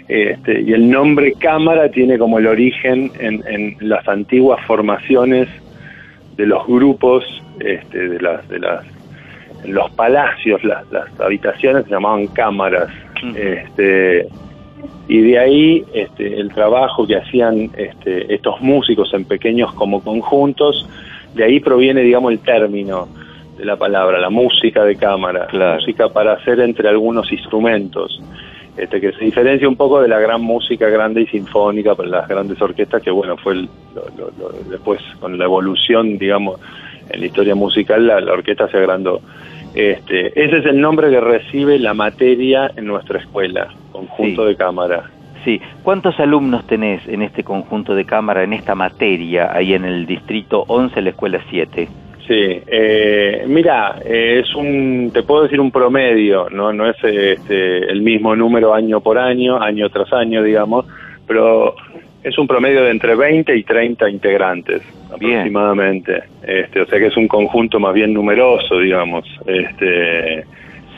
[0.08, 5.48] este, y el nombre cámara tiene como el origen en, en las antiguas formaciones
[6.36, 7.24] de los grupos,
[7.60, 8.86] este, de las, de las
[9.64, 12.90] en los palacios, las, las habitaciones se llamaban cámaras.
[13.36, 14.28] Este,
[15.10, 20.88] y de ahí este, el trabajo que hacían este, estos músicos en pequeños como conjuntos,
[21.36, 23.08] de ahí proviene, digamos, el término
[23.58, 28.22] de la palabra, la música de cámara, música para hacer entre algunos instrumentos,
[28.82, 32.28] este, que se diferencia un poco de la gran música grande y sinfónica para las
[32.28, 36.60] grandes orquestas, que bueno, fue el- lo- lo- lo- después con la evolución, digamos,
[37.10, 39.22] en la historia musical, la, la orquesta se agrandó.
[39.76, 45.04] Este, ese es el nombre que recibe la materia en nuestra escuela, conjunto de cámara.
[45.46, 50.06] Sí, ¿cuántos alumnos tenés en este conjunto de cámara, en esta materia, ahí en el
[50.06, 51.88] distrito 11, la escuela 7?
[52.30, 57.92] Sí, eh, mira, eh, es un, te puedo decir un promedio, no, no es este,
[57.92, 60.86] el mismo número año por año, año tras año, digamos,
[61.26, 61.74] pero
[62.24, 66.22] es un promedio de entre 20 y 30 integrantes aproximadamente.
[66.44, 69.26] Este, o sea que es un conjunto más bien numeroso, digamos.
[69.48, 70.46] Este,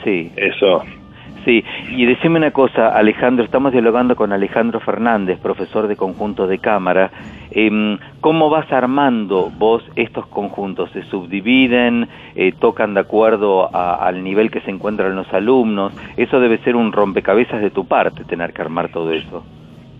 [0.03, 0.29] sí.
[0.35, 0.83] Eso.
[1.45, 6.59] Sí, y decime una cosa, Alejandro, estamos dialogando con Alejandro Fernández, profesor de conjunto de
[6.59, 7.09] cámara.
[7.49, 10.91] Em, ¿Cómo vas armando vos estos conjuntos?
[10.91, 12.07] ¿Se subdividen?
[12.35, 15.93] Eh, ¿Tocan de acuerdo a- al nivel que se encuentran los alumnos?
[16.15, 19.43] Eso debe ser un rompecabezas de tu parte, tener que armar todo eso.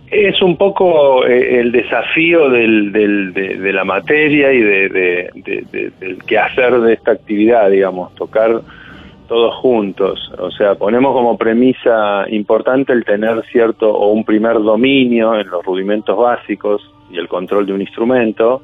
[0.08, 5.92] Es un poco eh, el desafío del, del- de, de la materia y de- de-
[5.98, 8.60] del quehacer de esta actividad, digamos, tocar
[9.32, 10.30] todos juntos.
[10.38, 15.64] O sea, ponemos como premisa importante el tener cierto o un primer dominio en los
[15.64, 18.62] rudimentos básicos y el control de un instrumento,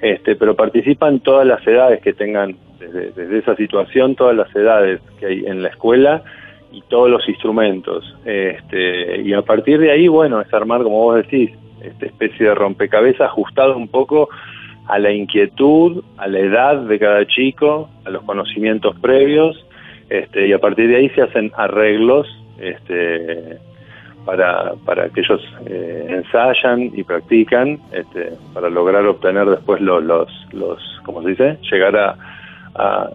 [0.00, 5.26] este, pero participan todas las edades que tengan, desde, esa situación, todas las edades que
[5.26, 6.22] hay en la escuela
[6.70, 8.04] y todos los instrumentos.
[8.24, 11.50] Este, y a partir de ahí, bueno, es armar, como vos decís,
[11.82, 14.28] esta especie de rompecabezas ajustado un poco
[14.86, 19.56] a la inquietud, a la edad de cada chico, a los conocimientos previos,
[20.18, 22.26] este, y a partir de ahí se hacen arreglos
[22.58, 23.58] este,
[24.24, 30.28] para, para que ellos eh, ensayan y practican este, para lograr obtener después los, los,
[30.52, 31.58] los ¿cómo se dice?
[31.70, 32.16] Llegar a,
[32.74, 33.10] a,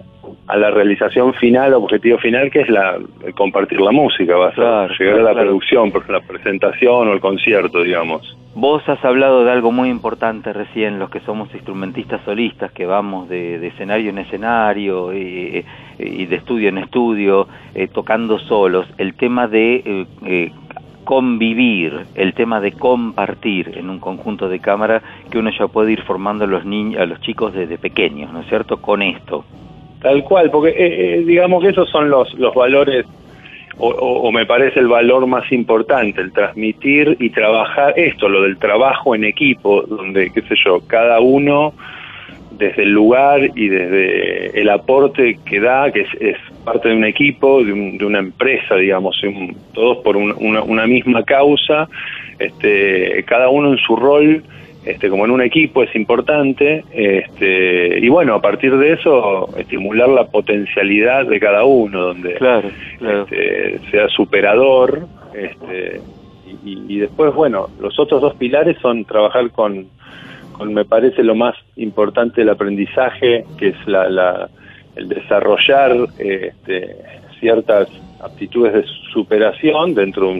[0.47, 2.97] a la realización final, objetivo final, que es la
[3.35, 5.47] compartir la música, va a llegar claro, a la claro.
[5.47, 8.35] producción, la presentación o el concierto, digamos.
[8.55, 13.29] Vos has hablado de algo muy importante recién, los que somos instrumentistas solistas, que vamos
[13.29, 15.65] de, de escenario en escenario eh, eh,
[15.99, 20.51] y de estudio en estudio, eh, tocando solos, el tema de eh, eh,
[21.09, 26.03] convivir, el tema de compartir en un conjunto de cámara que uno ya puede ir
[26.03, 28.77] formando a los niños, a los chicos desde pequeños, ¿no es cierto?
[28.77, 29.43] Con esto.
[30.03, 30.75] Tal cual, porque eh,
[31.15, 33.07] eh, digamos que esos son los, los valores,
[33.81, 39.15] o me parece el valor más importante, el transmitir y trabajar esto, lo del trabajo
[39.15, 41.73] en equipo, donde, qué sé yo, cada uno
[42.59, 47.05] desde el lugar y desde el aporte que da, que es, es parte de un
[47.05, 51.87] equipo, de, un- de una empresa, digamos, un- todos por un- una, una misma causa,
[52.37, 54.43] este, cada uno en su rol,
[54.85, 60.09] este, como en un equipo es importante, este, y bueno, a partir de eso, estimular
[60.09, 63.23] la potencialidad de cada uno, donde Claro, claro.
[63.23, 66.01] este, sea superador, este,
[66.65, 69.85] y, y- y después, bueno, los otros dos pilares son trabajar con,
[70.65, 74.49] me parece, lo más importante del aprendizaje, que es la, la-
[74.95, 76.95] el desarrollar este,
[77.39, 77.87] ciertas
[78.21, 78.83] aptitudes de
[79.13, 80.35] superación dentro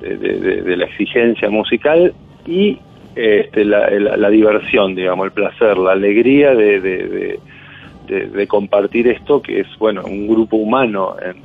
[0.00, 2.12] de, la exigencia musical
[2.46, 2.78] y
[3.16, 7.40] este, la, la- la diversión, digamos, el placer, la alegría de, de-
[8.46, 11.42] compartir esto, que es, bueno, un grupo humano en-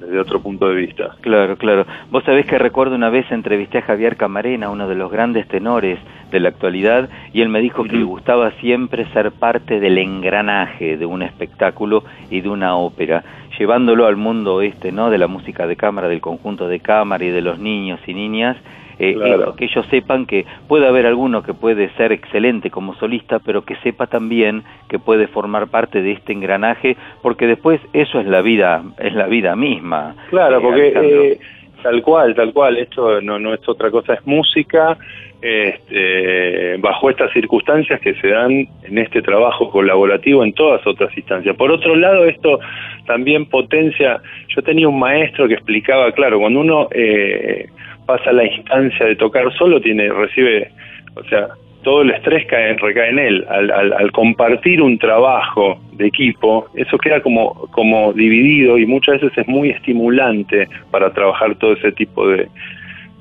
[0.00, 1.16] desde otro punto de vista.
[1.20, 1.86] Claro, claro.
[2.10, 5.98] Vos sabés que recuerdo una vez entrevisté a Javier Camarena, uno de los grandes tenores
[6.30, 10.96] de la actualidad, y él me dijo que le gustaba siempre ser parte del engranaje
[10.96, 13.22] de un espectáculo y de una ópera,
[13.58, 15.10] llevándolo al mundo este, ¿no?
[15.10, 18.56] De la música de cámara, del conjunto de cámara y de los niños y niñas.
[19.00, 19.38] Eh, Claro.
[19.40, 23.62] esto, que ellos sepan que puede haber alguno que puede ser excelente como solista, pero
[23.64, 28.42] que sepa también que puede formar parte de este engranaje, porque después eso es la
[28.42, 30.14] vida, es la vida misma.
[30.28, 31.38] Claro, eh, porque eh,
[31.82, 34.98] tal cual, tal cual, esto no, no es otra cosa, es música,
[35.42, 41.56] este, bajo estas circunstancias que se dan en este trabajo colaborativo en todas otras instancias.
[41.56, 42.60] Por otro lado, esto
[43.06, 44.20] también potencia,
[44.54, 47.70] yo tenía un maestro que explicaba, claro, cuando uno eh,
[48.10, 50.70] pasa la instancia de tocar solo, tiene, recibe,
[51.14, 51.48] o sea,
[51.82, 53.44] todo el estrés cae, recae en él.
[53.48, 59.20] Al, al- al compartir un trabajo de equipo, eso queda como, como dividido y muchas
[59.20, 62.48] veces es muy estimulante para trabajar todo ese tipo de,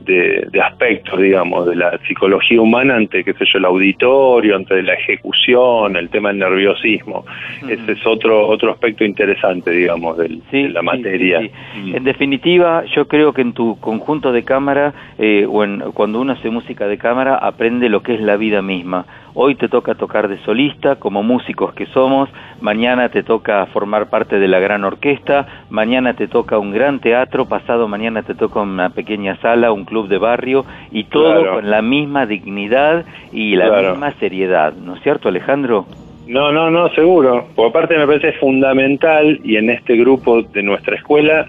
[0.10, 4.82] de, de aspectos, digamos, de la psicología humana ante, qué sé yo, el auditorio, ante
[4.84, 7.26] la ejecución, el tema del nerviosismo.
[7.68, 11.40] Ese es otro otro aspecto interesante, digamos, del- de la materia.
[11.42, 11.52] Sí,
[11.84, 11.96] sí.
[11.96, 16.34] En definitiva, yo creo que en tu conjunto de cámara, eh, o en, cuando uno
[16.34, 19.06] hace música de cámara, aprende lo que es la vida misma.
[19.42, 22.28] Hoy te toca tocar de solista, como músicos que somos,
[22.60, 27.46] mañana te toca formar parte de la gran orquesta, mañana te toca un gran teatro,
[27.48, 31.54] pasado mañana te toca una pequeña sala, un club de barrio, y todo Claro.
[31.56, 33.92] con la misma dignidad y la Claro.
[33.92, 34.74] misma seriedad.
[34.74, 35.86] ¿No es cierto, Alejandro?
[36.28, 37.46] No, no, no, seguro.
[37.56, 41.46] Porque aparte me parece fundamental y en este grupo de nuestra escuela,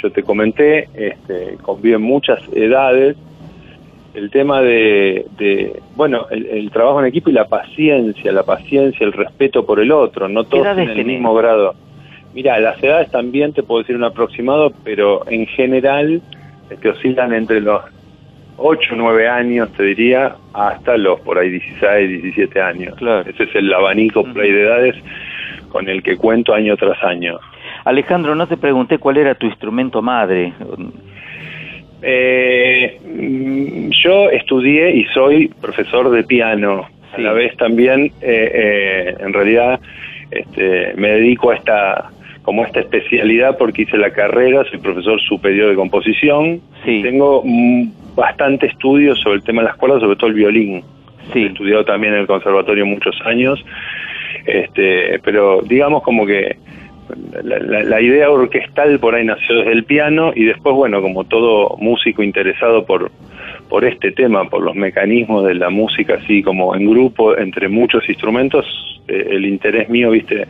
[0.00, 3.16] yo te comenté, este, conviven muchas edades,
[4.14, 9.04] el tema de, de bueno, el, el trabajo en equipo y la paciencia, la paciencia,
[9.04, 11.74] el respeto por el otro, no todos en el mismo grado.
[12.32, 16.20] Mira, las edades también te puedo decir un aproximado, pero en general
[16.70, 17.82] este, oscilan entre los
[18.56, 22.94] 8, 9 años, te diría, hasta los por ahí 16, 17 años.
[23.26, 24.96] Ese es el abanico por ahí de edades
[25.70, 27.38] con el que cuento año tras año.
[27.84, 30.52] Alejandro, no te pregunté cuál era tu instrumento madre.
[32.06, 36.86] Eh, mm, yo estudié y soy profesor de piano.
[37.12, 39.80] A la vez también, eh, eh, en realidad,
[40.30, 42.10] este, me dedico a esta
[42.42, 46.60] como esta especialidad porque hice la carrera, soy profesor superior de composición.
[46.84, 50.82] Tengo mm, bastante estudio sobre el tema de la escuela, sobre todo el violín.
[51.34, 53.64] He estudiado también en el conservatorio muchos años.
[54.44, 56.56] Este, pero digamos como que
[57.42, 61.24] la, la- la idea orquestal por ahí nació desde el piano y después, bueno, como
[61.24, 63.10] todo músico interesado por,
[63.68, 68.08] por este tema, por los mecanismos de la música, así como en grupo, entre muchos
[68.08, 68.64] instrumentos,
[69.08, 70.46] eh, el interés mío, viste,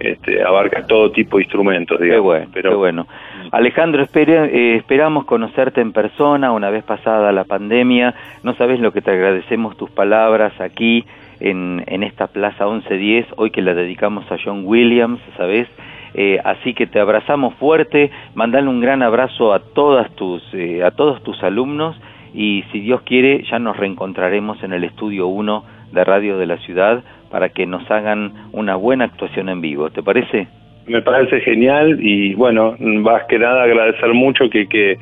[0.00, 2.24] este, abarca todo tipo de instrumentos, digamos.
[2.24, 3.06] bueno, pero, qué bueno.
[3.52, 8.14] Alejandro, espere- eh, esperamos conocerte en persona una vez pasada la pandemia.
[8.42, 11.04] No sabes lo que te agradecemos tus palabras aquí
[11.40, 15.68] en, en esta Plaza 1110, hoy que la dedicamos a John Williams, ¿sabes?
[16.14, 20.92] Eh, así que te abrazamos fuerte, mandale un gran abrazo a todas tus, eh, a
[20.92, 22.00] todos tus alumnos
[22.32, 26.58] y si Dios quiere ya nos reencontraremos en el estudio 1 de Radio de la
[26.58, 29.90] Ciudad para que nos hagan una buena actuación en vivo.
[29.90, 30.46] ¿Te parece?
[30.86, 34.96] Me parece genial y bueno, más que nada agradecer mucho que, que,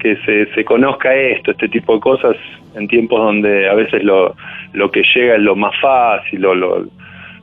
[0.00, 2.36] que se, se conozca esto, este tipo de cosas
[2.74, 4.34] en tiempos donde a veces lo,
[4.72, 6.84] lo que llega es lo más fácil, lo, lo,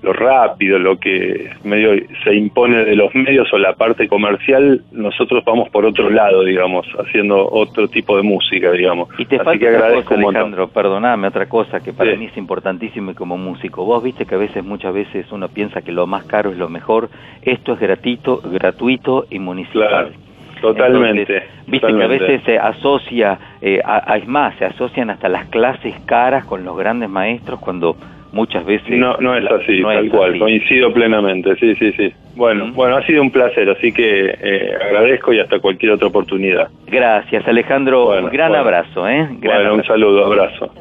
[0.02, 1.92] lo rápido, lo que medio
[2.24, 6.88] se impone de los medios o la parte comercial, nosotros vamos por otro lado, digamos,
[6.98, 9.10] haciendo otro tipo de música, digamos.
[9.18, 10.30] Y te Así falta que agradezco cosa.
[10.30, 12.18] Alejandro, perdoname, otra cosa que para Sí.
[12.18, 13.84] mí es importantísimo y como músico.
[13.84, 16.70] Vos viste que a veces, muchas veces uno piensa que lo más caro es lo
[16.70, 17.10] mejor.
[17.42, 20.14] Esto es gratuito, gratuito y municipal.
[20.62, 21.22] Totalmente.
[21.22, 22.18] Entonces, viste totalmente.
[22.18, 25.94] que a veces se asocia, eh, a, a- es más, se asocian hasta las clases
[26.06, 27.96] caras con los grandes maestros cuando
[28.32, 28.90] muchas veces...
[29.00, 30.40] No, no es la- así, no tal es cual, así.
[30.40, 32.14] coincido plenamente, sí, sí, sí.
[32.36, 36.70] Bueno, bueno, ha sido un placer, así que eh, agradezco y hasta cualquier otra oportunidad.
[36.88, 38.06] Gracias, Alejandro.
[38.06, 38.64] Bueno, un gran bueno.
[38.64, 39.28] abrazo, ¿eh?
[39.42, 40.72] Gran bueno, un saludo, abrazo.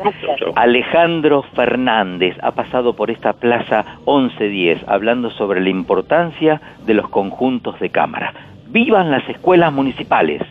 [0.55, 7.81] Alejandro Fernández ha pasado por esta plaza 1110 hablando sobre la importancia de los conjuntos
[7.81, 8.33] de cámara.
[8.71, 10.43] ¡Vivan las escuelas municipales!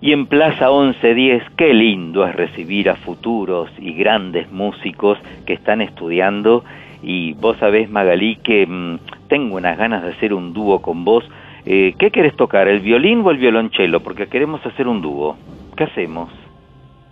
[0.00, 5.82] Y en Plaza 1110, qué lindo es recibir a futuros y grandes músicos que están
[5.82, 6.64] estudiando.
[7.02, 8.98] Y vos sabés, Magalí, que mm,
[9.28, 11.24] tengo unas ganas de hacer un dúo con vos.
[11.66, 14.00] Eh, ¿Qué querés tocar, el violín o el violonchelo?
[14.00, 15.36] Porque queremos hacer un dúo.
[15.76, 16.30] ¿Qué hacemos?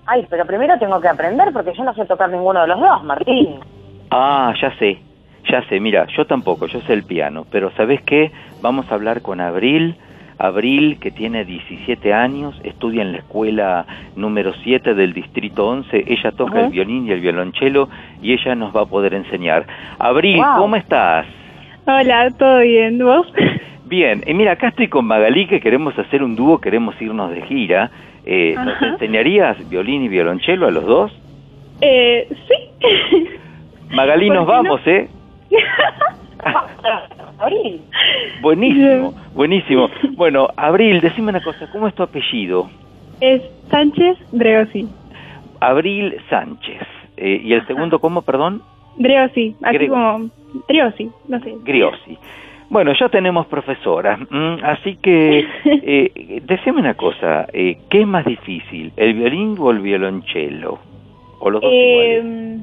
[0.06, 3.04] Ay, pero primero tengo que aprender porque yo no sé tocar ninguno de los dos,
[3.04, 3.56] Martín.
[4.10, 4.98] Ah, ya sé,
[5.50, 8.30] ya sé, mira, yo tampoco, yo sé el piano, pero ¿sabes qué?
[8.62, 9.96] Vamos a hablar con Abril,
[10.38, 13.86] Abril que tiene 17 años, estudia en la escuela
[14.16, 17.88] número 7 del distrito 11, ella toca el violín y el violonchelo
[18.22, 19.66] y ella nos va a poder enseñar.
[19.98, 20.56] Abril, Wow.
[20.58, 21.26] ¿cómo estás?
[21.86, 22.98] Hola, ¿todo bien?
[22.98, 23.26] ¿Vos?
[23.86, 27.42] Bien, y mira, acá estoy con Magalí que queremos hacer un dúo, queremos irnos de
[27.42, 27.90] gira.
[28.24, 31.12] Eh, ¿Nos enseñarías violín y violonchelo a los dos?
[31.82, 33.28] Eh, sí.
[33.90, 34.52] Magalí, ¿Por nos no?
[34.52, 35.08] vamos, ¿eh?
[37.38, 37.80] Abril.
[38.42, 39.88] Buenísimo, buenísimo.
[40.12, 42.68] Bueno, Abril, decime una cosa, ¿cómo es tu apellido?
[43.20, 44.86] Es Sánchez Dreosi.
[45.60, 46.82] Abril Sánchez.
[47.16, 48.62] Eh, ¿Y el segundo cómo, perdón?
[48.96, 50.30] Dreosi, así Gre- como
[50.68, 51.54] Driosi, no sé.
[51.64, 52.18] Griosi.
[52.70, 54.18] Bueno, ya tenemos profesora,
[54.62, 59.78] así que eh, decime una cosa, eh, ¿qué es más difícil, el violín o el
[59.80, 60.78] violonchelo?
[61.40, 62.24] ¿O los dos iguales?
[62.24, 62.58] Eh,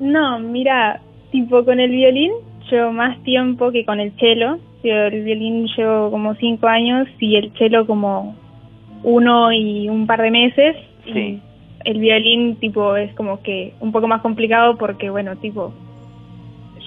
[0.00, 2.32] no, mira, tipo con el violín
[2.70, 4.58] llevo más tiempo que con el cello.
[4.84, 8.34] Yo el violín llevo como cinco años y el cello como
[9.02, 10.76] uno y un par de meses.
[11.06, 11.38] Y
[11.84, 15.72] el violín, tipo, es como que un poco más complicado porque, bueno, tipo,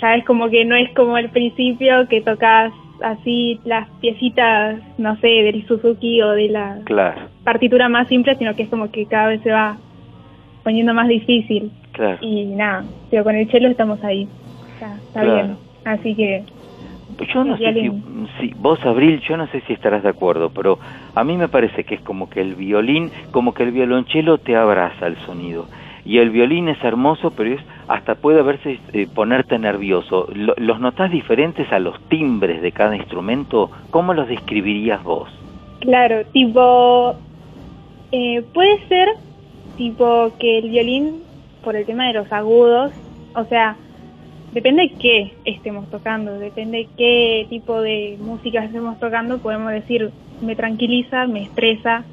[0.01, 2.71] ya es como que no es como al principio que tocas
[3.03, 8.55] así las piecitas, no sé, del Suzuki o de la Claro, partitura más simple, sino
[8.55, 9.77] que es como que cada vez se va
[10.63, 11.71] poniendo más difícil.
[11.93, 12.17] claro.
[12.21, 14.27] Y nada, pero con el cello estamos ahí.
[14.73, 15.33] Está, está Claro.
[15.33, 15.57] bien.
[15.83, 16.45] Así que
[17.33, 17.91] Yo no sé si,
[18.39, 20.79] si- vos, Abril, yo no sé si estarás de acuerdo, pero
[21.13, 24.55] a mí me parece que es como que el violín, como que el violonchelo te
[24.55, 25.67] abraza el sonido.
[26.05, 30.27] Y el violín es hermoso, pero es hasta puede verse eh, ponerte nervioso.
[30.33, 33.71] Lo- ¿Los notás diferentes a los timbres de cada instrumento?
[33.89, 35.29] ¿Cómo los describirías vos?
[35.81, 37.15] Claro, tipo,
[38.11, 39.09] eh, puede ser
[39.75, 41.23] tipo que el violín,
[41.61, 42.93] por el tema de los agudos,
[43.35, 43.77] o sea,
[44.53, 50.11] depende de qué estemos tocando, depende de qué tipo de música estemos tocando, podemos decir,
[50.41, 52.03] me tranquiliza, me estresa,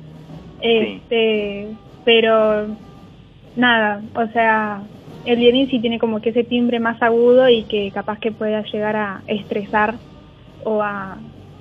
[0.61, 1.69] este,
[2.05, 2.67] pero
[3.57, 4.83] nada, o sea,
[5.25, 8.63] el violín sí tiene como que ese timbre más agudo y que capaz que pueda
[8.63, 9.95] llegar a estresar
[10.65, 11.19] o a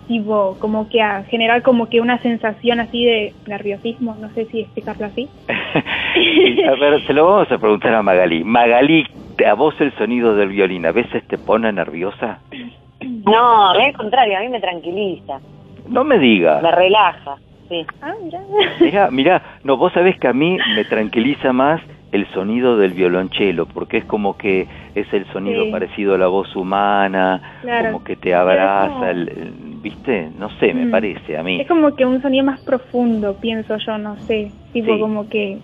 [0.07, 4.61] tipo como que a generar como que una sensación así de nerviosismo, no sé si
[4.61, 5.27] explicarlo así.
[5.47, 8.43] a ver, se lo vamos a preguntar a Magalí.
[8.43, 9.05] Magalí,
[9.45, 12.39] ¿a vos el sonido del violín a veces te pone nerviosa?
[13.01, 15.39] No, al contrario, a mí me tranquiliza,
[15.87, 16.61] No me digas.
[16.63, 17.35] me relaja.
[17.69, 17.85] Sí.
[18.01, 18.39] Ah, mira.
[18.79, 21.81] Mira, mira, no, vos sabés que a mí me tranquiliza más
[22.13, 24.65] el sonido del violonchelo, porque es como que
[24.95, 25.71] es el sonido Sí.
[25.71, 27.91] parecido a la voz humana, Claro.
[27.91, 30.29] como que te abraza, como- el- el- ¿viste?
[30.39, 30.91] No sé, me Mm.
[30.91, 31.59] parece a mí.
[31.59, 34.99] Es como que un sonido más profundo, pienso yo, no sé, tipo Sí.
[35.01, 35.57] como que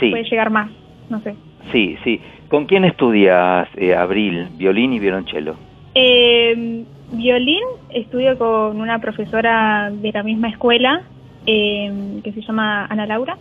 [0.00, 0.70] Sí, puede llegar más,
[1.10, 1.34] no sé.
[1.72, 2.18] sí, sí.
[2.50, 5.54] ¿Con quién estudias, eh, Abril, violín y violonchelo?
[5.94, 11.02] Eh, violín estudio con una profesora de la misma escuela
[11.46, 13.38] eh, que se llama Ana Laura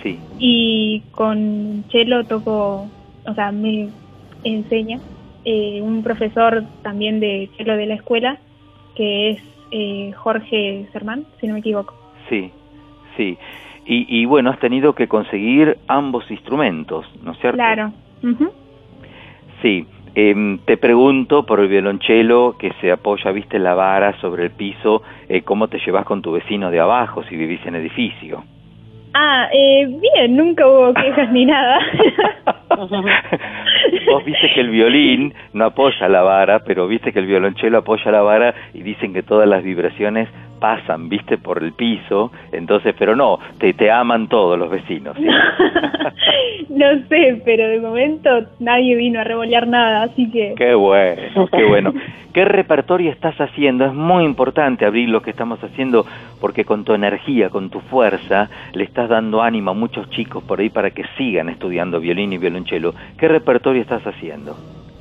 [0.00, 2.86] Sí, y con cello toco,
[3.26, 3.88] o sea, me
[4.44, 5.00] enseña
[5.44, 8.38] eh, un profesor también de cello de la escuela
[8.94, 9.42] que es
[9.72, 11.94] eh, Jorge Sermán, si no me equivoco.
[12.28, 12.52] sí,
[13.16, 13.36] sí.
[13.88, 17.56] Y, y bueno, has tenido que conseguir ambos instrumentos, ¿no es cierto?
[17.56, 17.92] Claro.
[19.62, 24.50] Sí, em, te pregunto por el violonchelo que se apoya, viste, la vara sobre el
[24.50, 28.44] piso, eh, ¿cómo te llevas con tu vecino de abajo si vivís en edificio?
[29.18, 31.78] Ah, eh, bien, nunca hubo quejas ni nada.
[34.06, 38.10] Vos viste que el violín no apoya la vara, pero viste que el violonchelo apoya
[38.10, 43.14] la vara y dicen que todas las vibraciones pasan, viste, por el piso, entonces, pero
[43.14, 45.16] no, te, te aman todos los vecinos.
[45.16, 45.26] ¿sí?
[46.70, 50.54] no sé, pero de momento nadie vino a revolear nada, así que...
[50.56, 51.92] Qué bueno, qué bueno.
[52.36, 53.86] ¿Qué repertorio estás haciendo?
[53.86, 56.04] Es muy importante abrir lo que estamos haciendo
[56.38, 60.60] porque con tu energía, con tu fuerza, le estás dando ánimo a muchos chicos por
[60.60, 62.94] ahí para que sigan estudiando violín y violonchelo.
[63.18, 64.54] ¿Qué repertorio estás haciendo?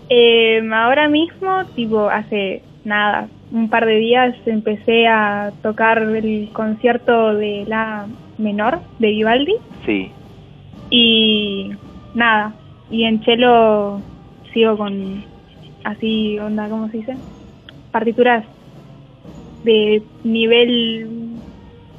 [0.10, 7.36] Eh, ahora mismo, tipo, hace nada, un par de días empecé a tocar el concierto
[7.36, 8.08] de la
[8.38, 9.56] menor de Vivaldi
[9.86, 10.12] Sí,
[10.90, 11.72] y
[12.14, 12.54] nada,
[12.90, 14.02] y en cello
[14.54, 15.24] sigo con
[15.84, 17.18] así, onda, ¿cómo se dice?
[17.92, 18.44] Partituras
[19.64, 21.40] de nivel,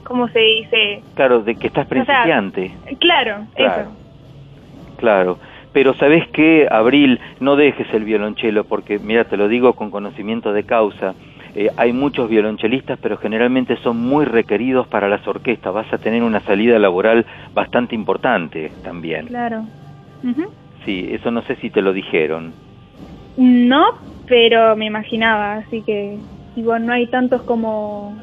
[0.05, 1.03] ¿cómo se dice?
[1.15, 2.73] claro, de que estás sea, principiante.
[3.01, 3.83] Claro, Claro.
[3.83, 3.97] eso.
[4.99, 5.39] Claro,
[5.73, 7.21] pero ¿sabes qué, Abril?
[7.39, 11.15] No dejes el violonchelo porque, mira, te lo digo con conocimiento de causa.
[11.59, 15.73] Eh, hay muchos violonchelistas, pero generalmente son muy requeridos para las orquestas.
[15.73, 17.25] Vas a tener una salida laboral
[17.55, 19.27] bastante importante también.
[19.27, 19.65] Claro.
[20.85, 22.53] Sí, eso no sé si te lo dijeron.
[23.39, 23.87] No,
[24.27, 26.19] pero me imaginaba, así que
[26.55, 28.15] tipo, no hay tantos como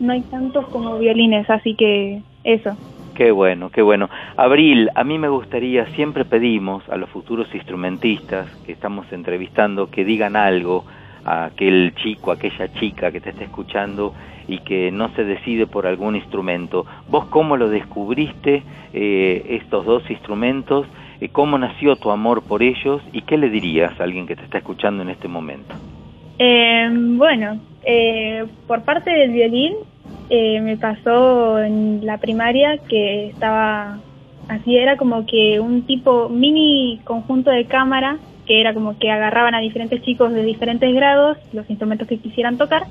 [0.00, 2.76] no hay tantos como violines, así que eso.
[3.14, 4.10] Qué bueno, qué bueno.
[4.36, 10.04] Abril, a mí me gustaría, siempre pedimos a los futuros instrumentistas que estamos entrevistando que
[10.04, 10.84] digan algo
[11.24, 14.14] a aquel chico, aquella chica que te está escuchando
[14.46, 16.86] y que no se decide por algún instrumento.
[17.08, 20.86] ¿Vos cómo lo descubriste, eh, estos dos instrumentos?
[21.20, 23.02] Eh, ¿Cómo nació tu amor por ellos?
[23.12, 25.74] ¿Y qué le dirías a alguien que te está escuchando en este momento?
[26.38, 29.74] Eh, bueno, eh, por parte del violín
[30.30, 33.98] eh, me pasó en la primaria que estaba
[34.48, 39.54] así, era como que un tipo mini conjunto de cámara que era como que agarraban
[39.54, 42.84] a diferentes chicos de diferentes grados los instrumentos que quisieran tocar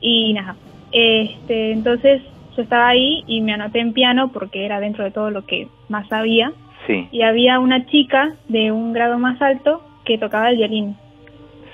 [0.00, 0.56] y nada.
[0.92, 2.22] Este, entonces
[2.56, 5.68] yo estaba ahí y me anoté en piano porque era dentro de todo lo que
[5.88, 6.52] más sabía
[6.86, 10.96] Sí, y había una chica de un grado más alto que tocaba el violín.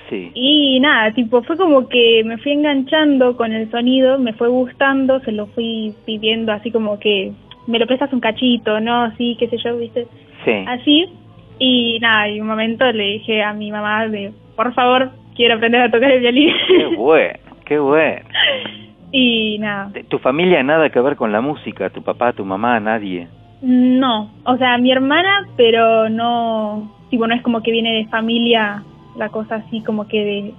[0.09, 4.47] sí, Y nada, tipo, fue como que me fui enganchando con el sonido, me fue
[4.47, 7.33] gustando, se lo fui pidiendo así como que
[7.67, 9.15] me lo prestas un cachito, ¿no?
[9.17, 10.07] Sí, qué sé yo, ¿viste?
[10.45, 10.51] Sí.
[10.67, 11.05] Así.
[11.59, 15.81] Y nada, y un momento le dije a mi mamá de, por favor, quiero aprender
[15.81, 16.53] a tocar el violín.
[16.67, 18.21] Qué bueno, qué bueno.
[19.11, 21.89] y nada, ¿Tu familia nada que ver con la música?
[21.89, 23.27] ¿Tu papá, tu mamá, nadie?
[23.63, 28.81] no, o sea, mi hermana, pero no, tipo, no es como que viene de familia
[29.17, 30.53] la cosa así como que de,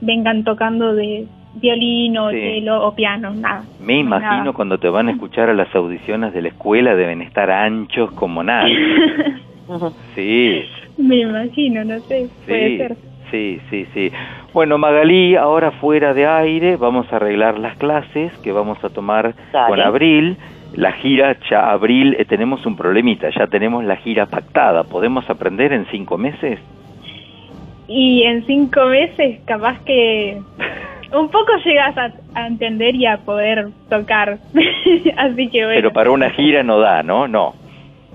[0.00, 2.40] vengan tocando de violín o Sí.
[2.40, 3.62] cello o piano, nada.
[3.78, 4.52] Me imagino Nada.
[4.54, 8.42] cuando te van a escuchar a las audiciones de la escuela deben estar anchos como
[8.42, 8.66] nada.
[10.14, 10.64] Sí,
[10.98, 12.96] Me imagino, no sé, puede sí, ser.
[13.30, 14.12] sí, sí, sí.
[14.52, 19.34] Bueno, Magalí, ahora fuera de aire, vamos a arreglar las clases que vamos a tomar
[19.52, 19.68] Dale.
[19.68, 20.36] con Abril.
[20.74, 24.84] La gira, ya Abril, eh, tenemos un problemita, ya tenemos la gira pactada.
[24.84, 26.58] ¿Podemos aprender en cinco meses?
[27.88, 30.40] Y en cinco meses capaz que
[31.12, 34.38] un poco llegas a, a entender y a poder tocar.
[35.18, 37.28] Así que bueno, Pero para una gira no da, ¿no?
[37.28, 37.54] No.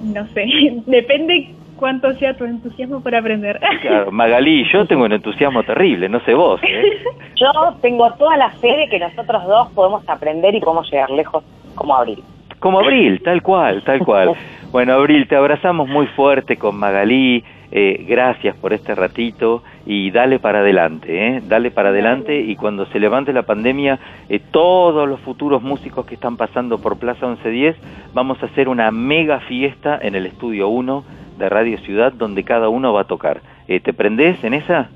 [0.01, 0.45] No sé,
[0.85, 3.59] depende cuánto sea tu entusiasmo por aprender.
[3.81, 6.59] Claro, Magalí, yo tengo un entusiasmo terrible, no sé vos.
[6.63, 6.97] ¿eh?
[7.35, 7.51] Yo
[7.81, 11.43] tengo toda la fe de que nosotros dos podemos aprender y podemos llegar lejos
[11.75, 12.23] como Abril.
[12.57, 14.31] Como Abril, tal cual, tal cual.
[14.71, 17.41] Bueno, Abril, te abrazamos muy fuerte con Magalí.
[17.72, 21.41] Eh, gracias por este ratito y dale para adelante, ¿eh?
[21.48, 23.99] dale para adelante y cuando se levante la pandemia,
[24.30, 27.76] eh, todos los futuros músicos que están pasando por Plaza 1110,
[28.14, 31.03] vamos a hacer una mega fiesta en el estudio 1
[31.38, 33.41] de Radio Ciudad donde cada uno va a tocar.
[33.68, 34.89] Eh, ¿Te prendés en esa?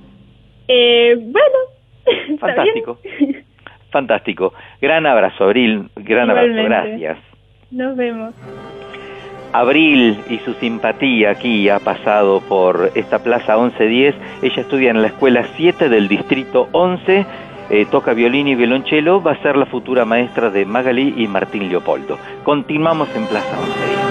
[0.67, 2.99] Eh, bueno, Fantástico.
[3.19, 3.45] bien.
[3.91, 4.53] Fantástico.
[4.81, 5.89] Gran abrazo, Abril.
[5.95, 6.63] Gran abrazo.
[6.63, 7.17] Gracias.
[7.71, 8.33] Nos vemos.
[9.53, 14.15] Abril y su simpatía aquí ha pasado por esta plaza 1110.
[14.41, 17.25] Ella estudia en la escuela 7 del distrito 11,
[17.69, 21.69] eh, toca violín y violonchelo, va a ser la futura maestra de Magalí y Martín
[21.69, 22.17] Leopoldo.
[22.43, 24.10] Continuamos en Plaza 1110.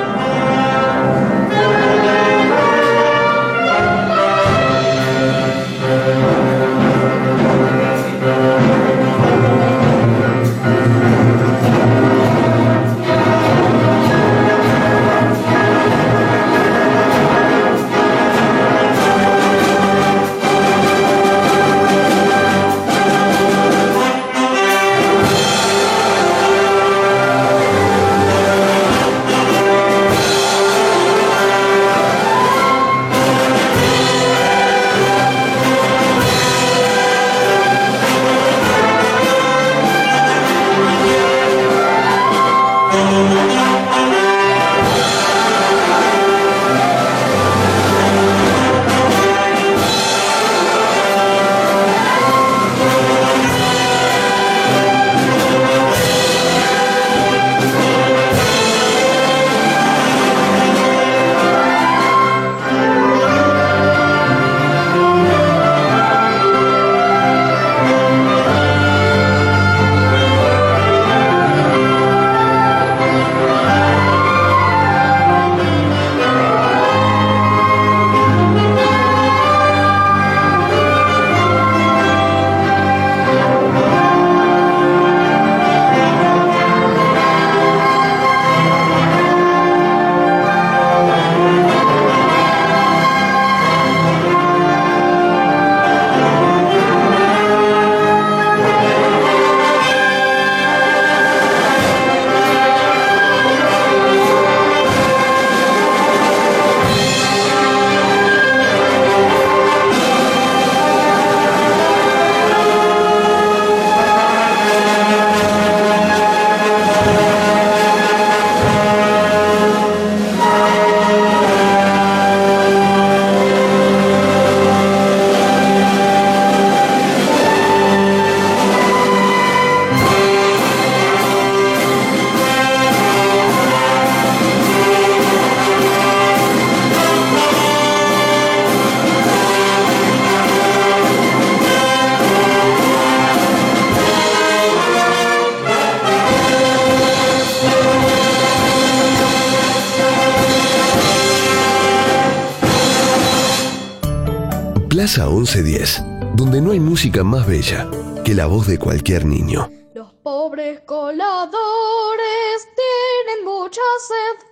[155.53, 156.05] 1110,
[156.37, 157.89] donde no hay música más bella
[158.25, 159.69] que la voz de cualquier niño.
[159.95, 164.47] Los pobres coladores tienen mucha sed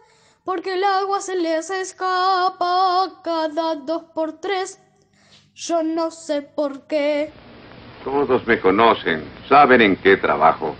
[0.44, 4.80] porque el agua se les escapa cada dos por tres.
[5.54, 7.30] Yo no sé por qué.
[8.02, 10.74] Todos me conocen, saben en qué trabajo.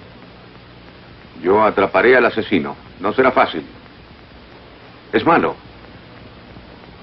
[1.41, 2.75] Yo atraparé al asesino.
[2.99, 3.65] No será fácil,
[5.13, 5.55] Es malo.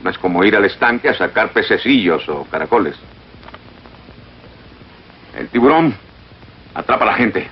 [0.03, 2.95] No es como ir al estanque a sacar pececillos o caracoles.
[5.55, 5.95] Tiburón
[6.73, 7.49] atrapa a la gente,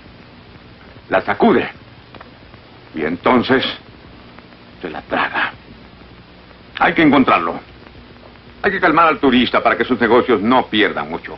[1.07, 1.69] la sacude
[2.93, 3.63] y entonces
[4.81, 5.53] se la traga.
[6.80, 7.61] Hay que encontrarlo.
[8.61, 11.38] Hay que calmar al turista para que sus negocios no pierdan mucho.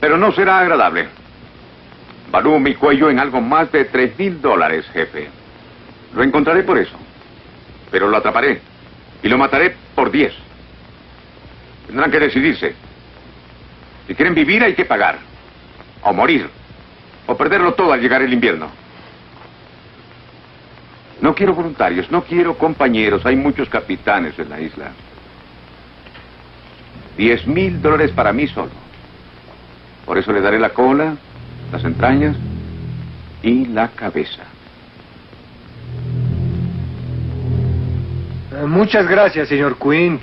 [0.00, 1.06] Pero no será agradable.
[2.32, 5.30] Valúo mi cuello en algo más de tres mil dólares, jefe.
[6.12, 6.98] Lo encontraré por eso.
[7.92, 8.62] Pero lo atraparé.
[9.22, 10.34] Y lo mataré por diez.
[11.86, 12.87] Tendrán que decidirse.
[14.08, 15.18] Si quieren vivir hay que pagar.
[16.02, 16.48] O morir.
[17.26, 18.68] O perderlo todo al llegar el invierno.
[21.20, 23.26] No quiero voluntarios, no quiero compañeros.
[23.26, 24.92] Hay muchos capitanes en la isla.
[27.18, 28.70] Diez mil dólares para mí solo.
[30.06, 31.16] Por eso le daré la cola,
[31.70, 32.34] las entrañas
[33.42, 34.44] y la cabeza.
[38.52, 40.22] Eh, Muchas gracias, señor Quint.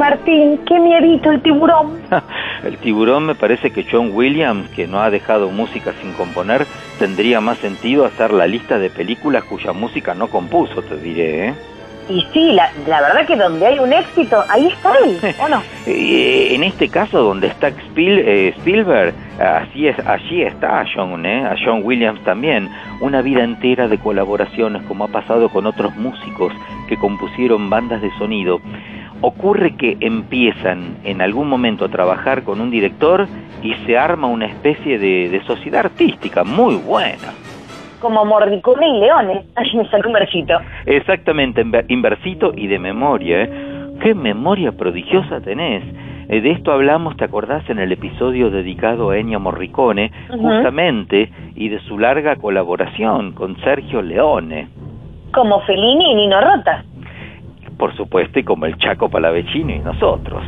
[0.00, 2.00] Martín, qué miedito el tiburón.
[2.64, 6.66] El tiburón me parece que John Williams, que no ha dejado música sin componer,
[6.98, 11.54] tendría más sentido hacer la lista de películas cuya música no compuso, te diré, ¿eh?
[12.08, 15.62] Y sí, la, la verdad que donde hay un éxito, ahí está él, ¿o no?
[15.86, 21.44] Eh, en este caso, donde está Spiel- eh, Spielberg, así es, allí está John, ¿eh?
[21.46, 22.68] a John Williams también.
[23.00, 26.52] Una vida entera de colaboraciones, como ha pasado con otros músicos
[26.88, 28.60] que compusieron bandas de sonido.
[29.22, 33.26] Ocurre que empiezan en algún momento a trabajar con un director
[33.62, 37.28] y se arma una especie de, de sociedad artística muy buena.
[38.00, 39.44] Como Morricone y Leones.
[39.56, 40.54] Ay, me salió un versito.
[40.86, 43.42] Exactamente, inver- inversito y de memoria.
[43.42, 43.50] ¿eh?
[44.02, 45.84] ¿Qué memoria prodigiosa tenés?
[46.30, 47.68] Eh, de esto hablamos, ¿te acordás?
[47.68, 54.00] En el episodio dedicado a Ennio Morricone, justamente, y de su larga colaboración con Sergio
[54.00, 54.68] Leone.
[55.34, 56.84] Como Fellini y Nino Rota.
[57.80, 60.44] Por supuesto, y como el Chaco Palavecino y nosotros.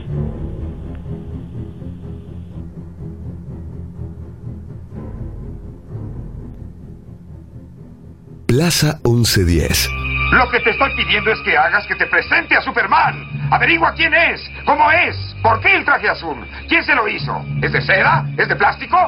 [8.47, 9.89] Plaza 1110.
[10.33, 13.49] Lo que te estoy pidiendo es que hagas que te presente a Superman.
[13.51, 16.37] Averigua quién es, cómo es, por qué el traje azul,
[16.69, 17.35] quién se lo hizo.
[17.63, 18.27] ¿Es de seda?
[18.37, 18.99] ¿Es de plástico?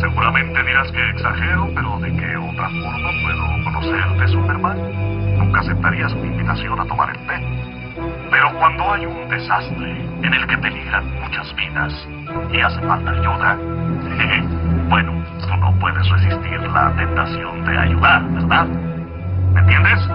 [0.00, 4.78] Seguramente dirás que exagero, pero ¿de qué otra forma puedo conocerte, Superman?
[5.36, 7.34] Nunca aceptarías mi invitación a tomar el té.
[8.30, 9.90] Pero cuando hay un desastre
[10.22, 12.08] en el que peligran muchas vidas
[12.52, 13.56] y hace falta ayuda,
[14.88, 18.66] bueno, tú no puedes resistir la tentación de ayudar, ¿verdad?
[19.52, 20.08] ¿Me entiendes?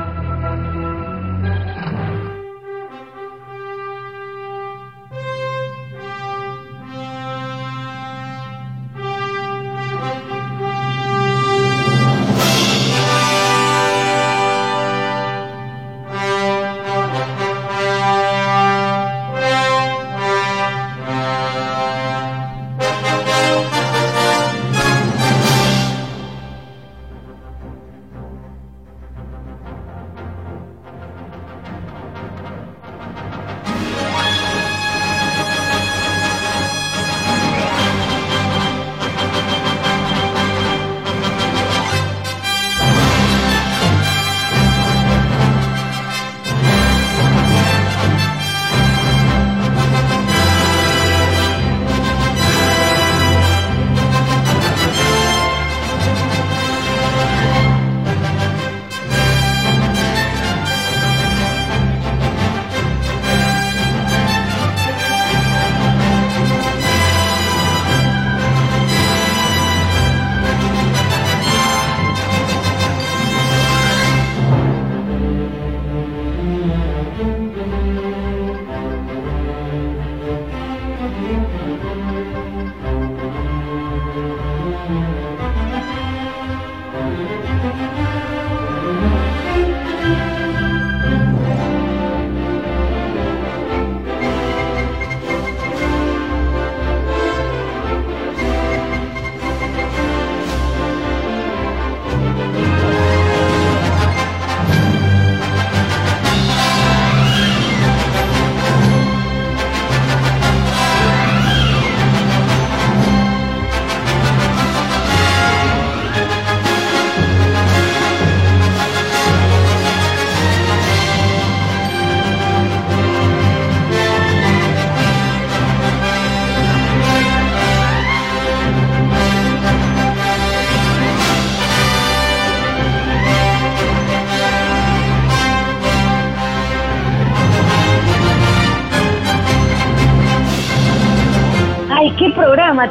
[81.66, 83.23] Música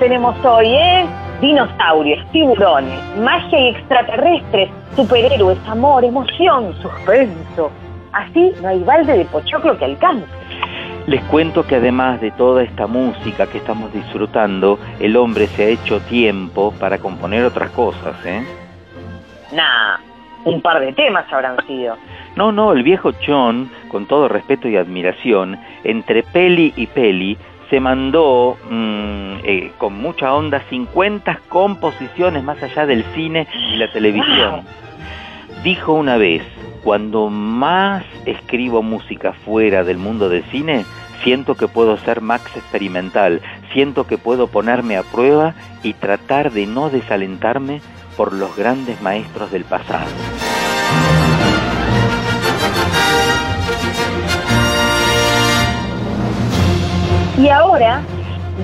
[0.02, 1.06] tenemos hoy, eh?
[1.40, 7.70] Dinosaurios, tiburones, magia y extraterrestres, superhéroes, amor, emoción, suspenso.
[8.12, 10.26] Así no hay balde de pochoclo que alcance.
[11.06, 15.68] Les cuento que además de toda esta música que estamos disfrutando, el hombre se ha
[15.68, 18.42] hecho tiempo para componer otras cosas, ¿eh?
[19.52, 19.98] Nah,
[20.44, 21.96] un par de temas habrán sido.
[22.34, 27.36] No, no, el viejo John, con todo respeto y admiración, entre peli y peli,
[27.72, 33.90] se mandó mm, eh, con mucha onda 50 composiciones más allá del cine y la
[33.90, 34.66] televisión.
[35.64, 36.42] Dijo una vez,
[36.84, 40.84] cuando más escribo música fuera del mundo del cine,
[41.24, 43.40] siento que puedo ser Max experimental,
[43.72, 47.80] siento que puedo ponerme a prueba y tratar de no desalentarme
[48.18, 50.10] por los grandes maestros del pasado.
[57.42, 58.00] Y ahora,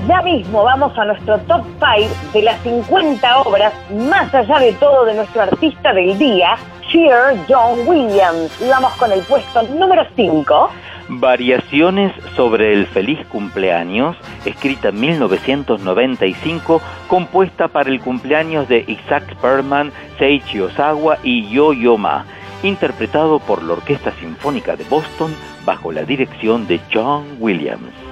[0.07, 5.03] ya mismo vamos a nuestro top 5 de las 50 obras, más allá de todo,
[5.03, 6.55] de nuestro artista del día,
[6.89, 7.11] Sir
[7.49, 8.49] John Williams.
[8.61, 10.69] Y vamos con el puesto número 5.
[11.09, 14.15] Variaciones sobre el feliz cumpleaños,
[14.45, 22.23] escrita en 1995, compuesta para el cumpleaños de Isaac Perman, Seiichi Osawa y Yo-Yo Ma,
[22.63, 25.35] interpretado por la Orquesta Sinfónica de Boston
[25.65, 28.08] bajo la dirección de John Williams.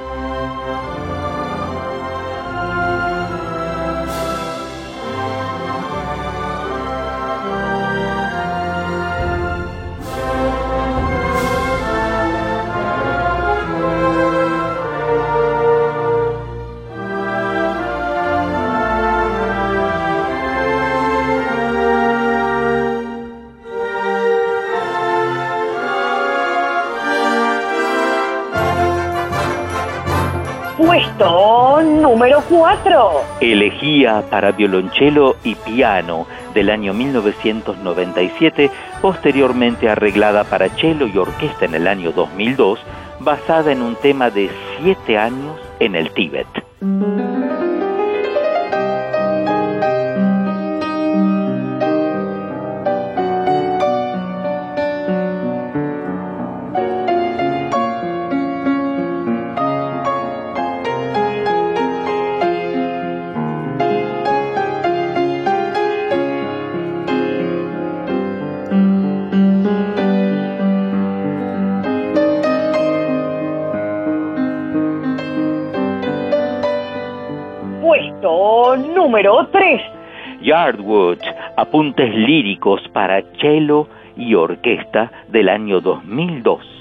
[32.50, 33.12] 4.
[33.42, 38.72] Elegía para violonchelo y piano del año 1997,
[39.02, 42.80] posteriormente arreglada para cello y orquesta en el año 2002,
[43.20, 44.50] basada en un tema de
[44.80, 46.48] siete años en el Tíbet.
[79.08, 79.82] Número 3.
[80.42, 81.20] Yardwood,
[81.56, 86.77] apuntes líricos para cello y orquesta del año 2002.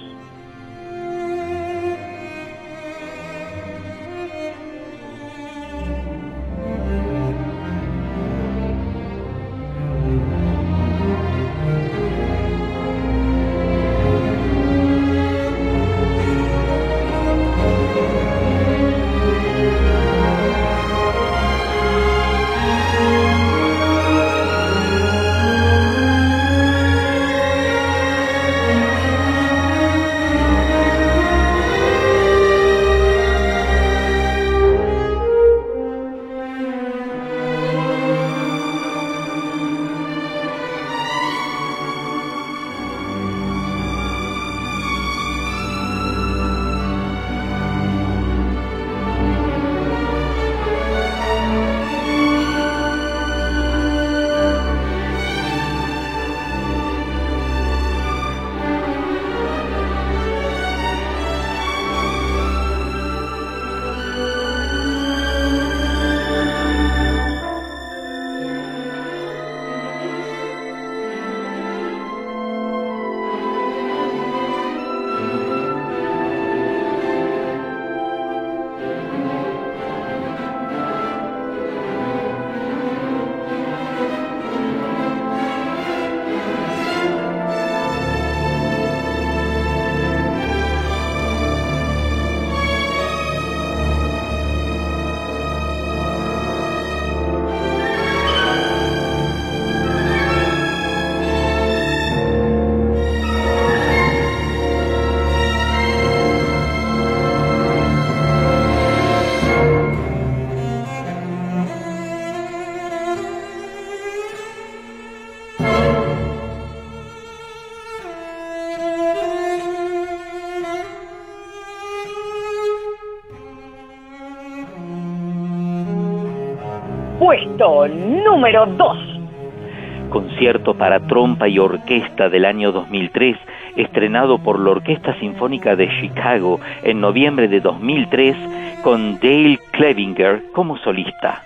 [128.37, 130.11] Número 2.
[130.11, 133.35] Concierto para trompa y orquesta del año 2003,
[133.77, 138.37] estrenado por la Orquesta Sinfónica de Chicago en noviembre de 2003
[138.85, 141.46] con Dale Clevinger como solista.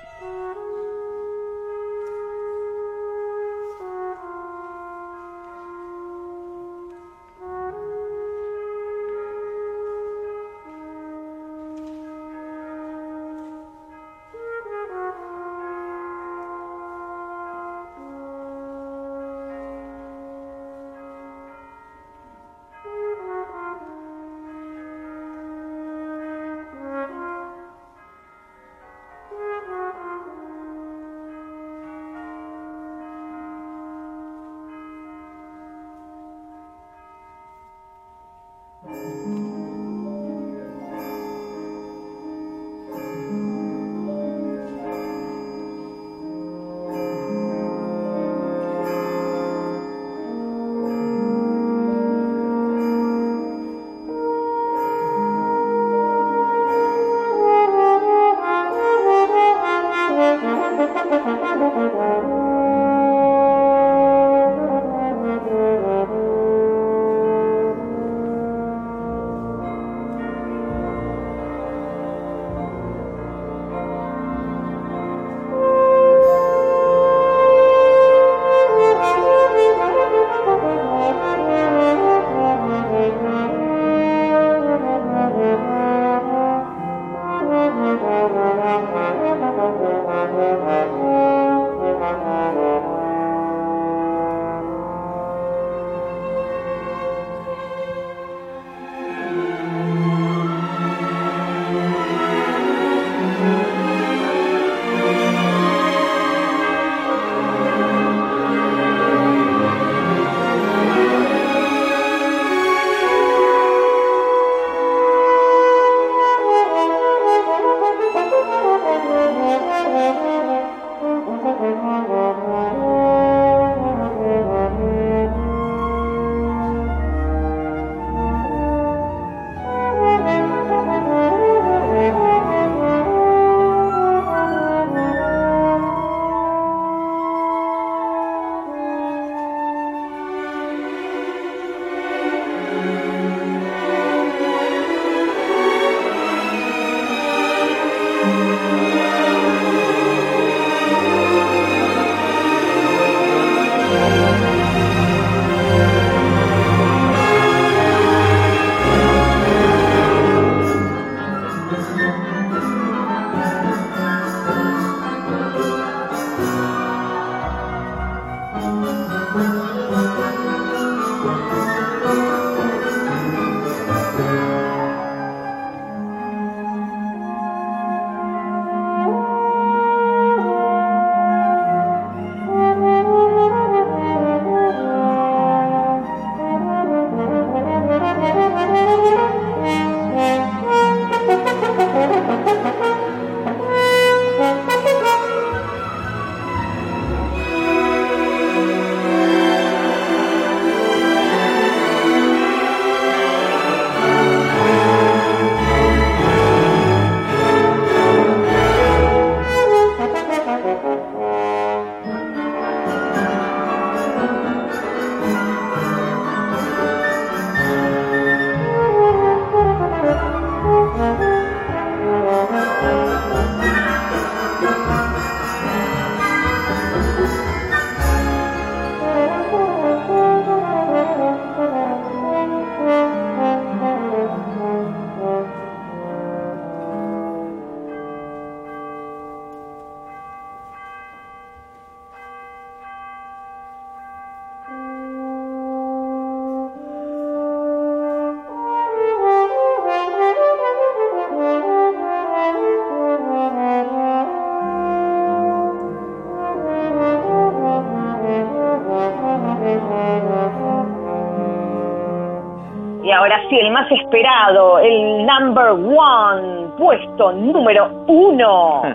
[263.50, 268.82] Sí, el más esperado, el number one, puesto número uno.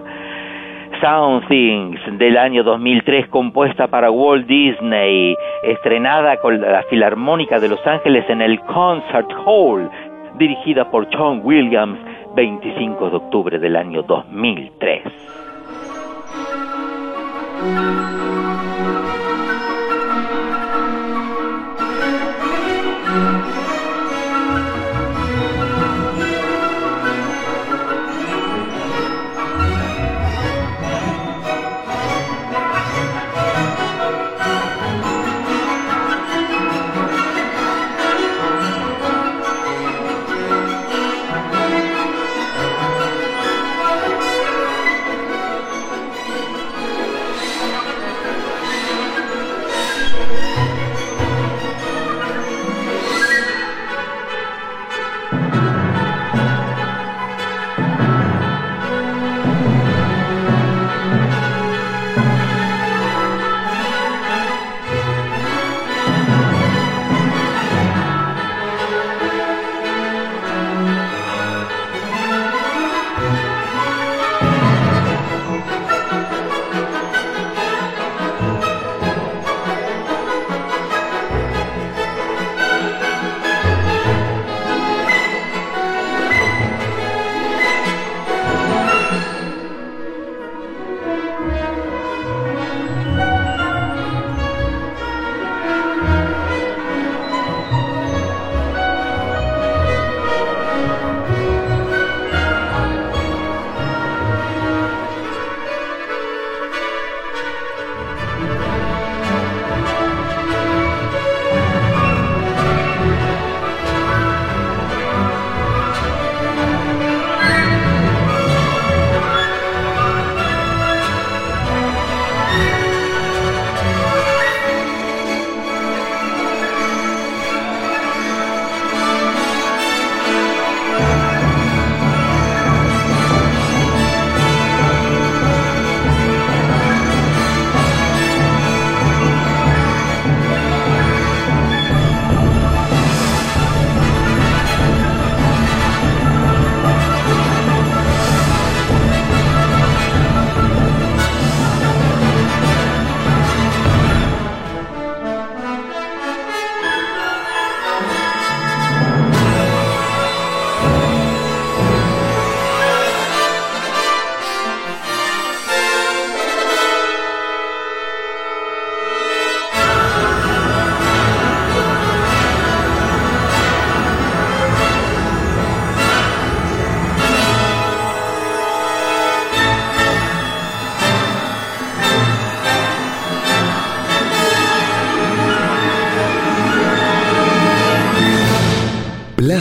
[1.01, 7.85] Sound Things del año 2003 compuesta para Walt Disney, estrenada con la Filarmónica de Los
[7.85, 9.89] Ángeles en el Concert Hall,
[10.37, 11.99] dirigida por John Williams,
[12.35, 15.03] 25 de octubre del año 2003.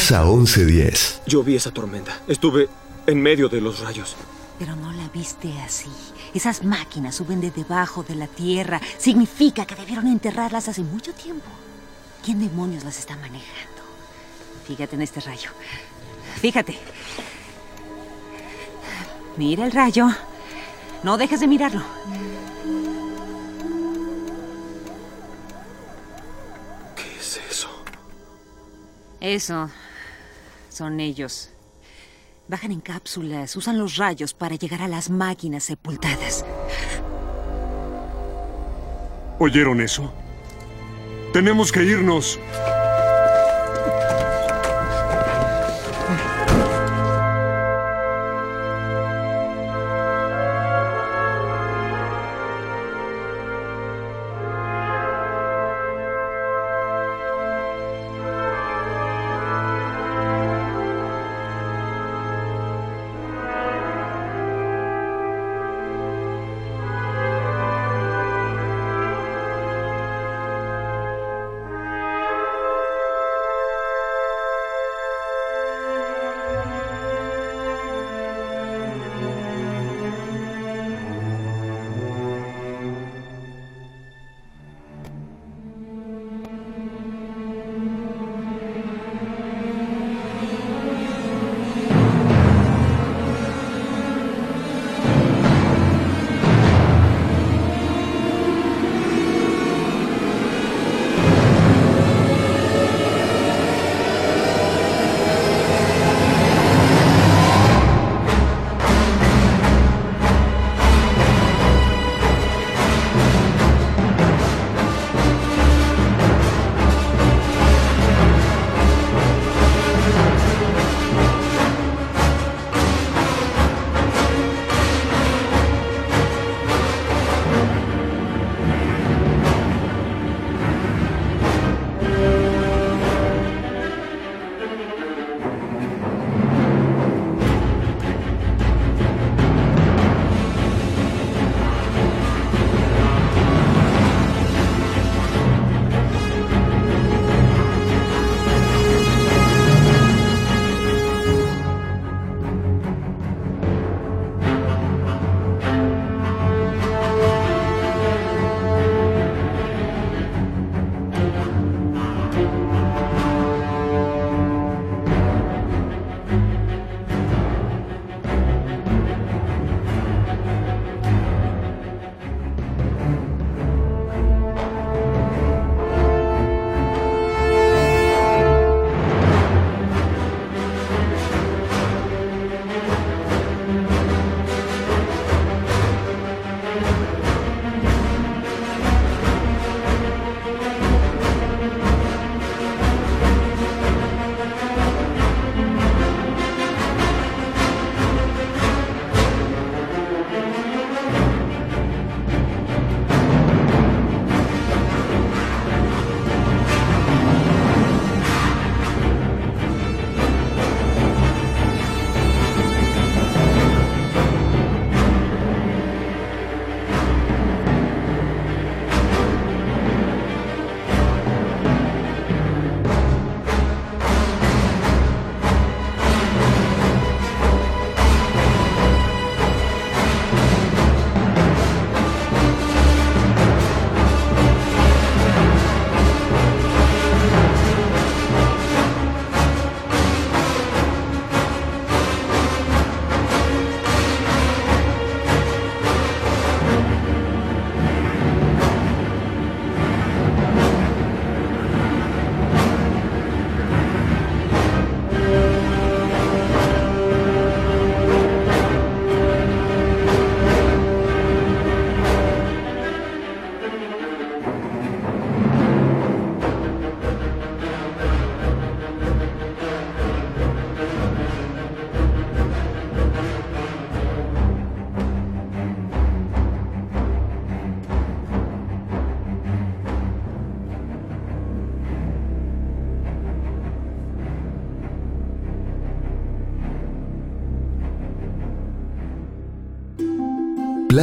[0.07, 1.23] Plaza 1110.
[1.27, 2.21] Yo vi esa tormenta.
[2.29, 2.69] Estuve
[3.07, 4.17] en medio de los rayos.
[4.59, 5.89] Pero no la viste así.
[6.35, 8.83] Esas máquinas suben de debajo de la tierra.
[8.99, 11.47] Significa que debieron enterrarlas hace mucho tiempo.
[12.23, 13.81] ¿Quién demonios las está manejando?
[14.67, 15.49] Fíjate en este rayo.
[16.39, 16.79] Fíjate.
[19.39, 20.09] Mira el rayo.
[21.03, 21.83] No dejes de mirarlo.
[26.95, 27.71] ¿Qué es eso?
[29.19, 29.71] Eso.
[30.75, 31.51] Son ellos.
[32.49, 36.45] Bajan en cápsulas, usan los rayos para llegar a las máquinas sepultadas.
[39.39, 40.13] ¿Oyeron eso?
[41.33, 42.41] Tenemos que irnos.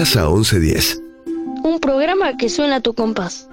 [0.02, 1.00] Plaza 1110.
[1.64, 3.48] Un programa que suena a tu compás.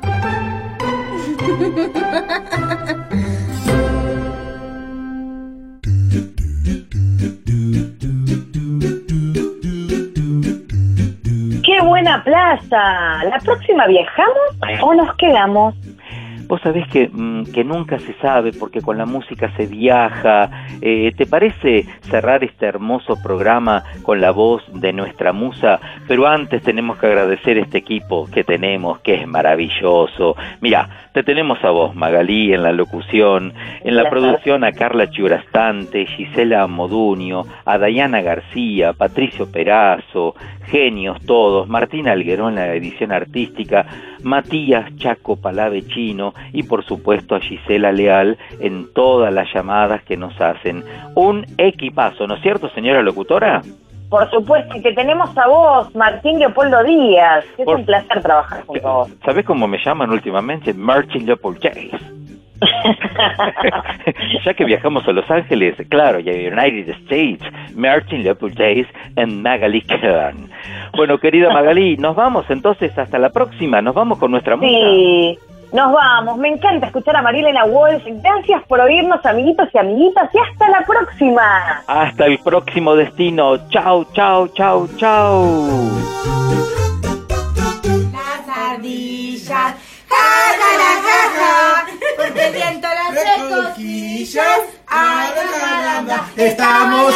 [11.62, 13.24] ¡Qué buena plaza!
[13.24, 15.74] ¿La próxima viajamos o nos quedamos?
[16.48, 20.48] Vos sabés que, mm, que nunca se sabe porque con la música se viaja.
[20.80, 25.78] Eh, ¿Te parece cerrar este hermoso programa con la voz de nuestra musa?
[26.08, 30.34] Pero antes tenemos que agradecer este equipo que tenemos, que es maravilloso.
[30.62, 33.52] Mira, te tenemos a vos, Magalí, en la locución,
[33.84, 40.34] en la producción a Carla Chiurastante, Gisela Moduño, a Dayana García, Patricio Perazo,
[40.66, 43.86] genios todos, Martín Alguerón en la edición artística,
[44.22, 50.40] Matías Chaco Palavecino y por supuesto a Gisela Leal en todas las llamadas que nos
[50.40, 50.84] hacen.
[51.14, 53.62] Un equipazo, ¿no es cierto, señora locutora?
[54.08, 57.44] Por supuesto, y que tenemos a vos, Martín Leopoldo Díaz.
[57.58, 59.10] Es Por- un placer trabajar con vos.
[59.24, 60.72] ¿Sabés cómo me llaman últimamente?
[60.72, 61.90] Martin Leopold Chase.
[64.44, 67.40] ya que viajamos a Los Ángeles, claro, y a United States,
[67.76, 68.86] Martin Leopold Chase
[69.16, 70.50] en Magali Kern.
[70.96, 74.76] Bueno, querida Magali, nos vamos entonces hasta la próxima, nos vamos con nuestra música.
[74.90, 75.38] Sí,
[75.72, 76.38] nos vamos.
[76.38, 78.04] Me encanta escuchar a Marilena Walsh.
[78.22, 81.82] Gracias por oírnos, amiguitos y amiguitas, y hasta la próxima.
[81.86, 83.68] Hasta el próximo destino.
[83.68, 85.68] Chau, chau, chau, chau.
[88.12, 89.74] Las ardillas,
[90.08, 91.86] jala, jaja,
[92.16, 94.78] porque el viento las cosquillas.
[96.36, 97.14] Estamos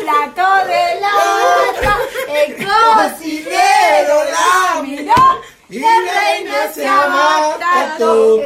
[0.00, 1.98] Plato de lata,
[2.28, 8.36] el cocinero la miró y el se abató.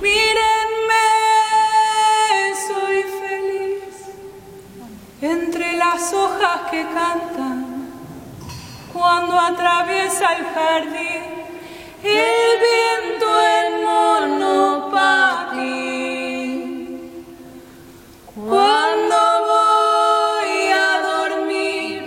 [0.00, 1.06] Mírenme,
[2.66, 3.94] soy feliz
[5.20, 7.90] entre las hojas que cantan
[8.92, 11.36] cuando atraviesa el jardín
[12.02, 15.16] el viento en monopatín.
[18.34, 19.16] Cuando
[19.50, 21.98] voy a dormir,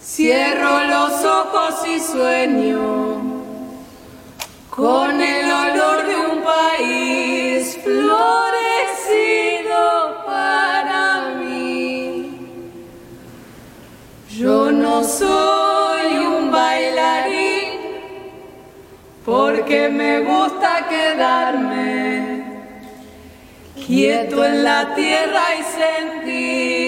[0.00, 3.21] cierro los ojos y sueño
[4.74, 8.24] con el olor de un país florecido
[10.24, 12.30] para mí.
[14.30, 17.80] Yo no soy un bailarín
[19.26, 22.44] porque me gusta quedarme
[23.86, 26.81] quieto en la tierra y sentir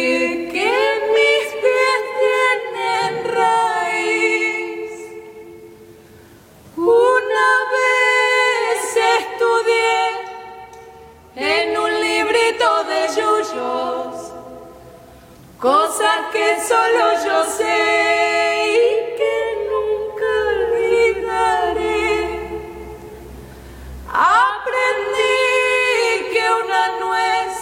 [11.36, 14.32] en un librito de yuyos
[15.58, 19.34] cosas que solo yo sé y que
[19.70, 22.12] nunca olvidaré.
[24.12, 25.40] Aprendí
[26.32, 27.54] que una nuez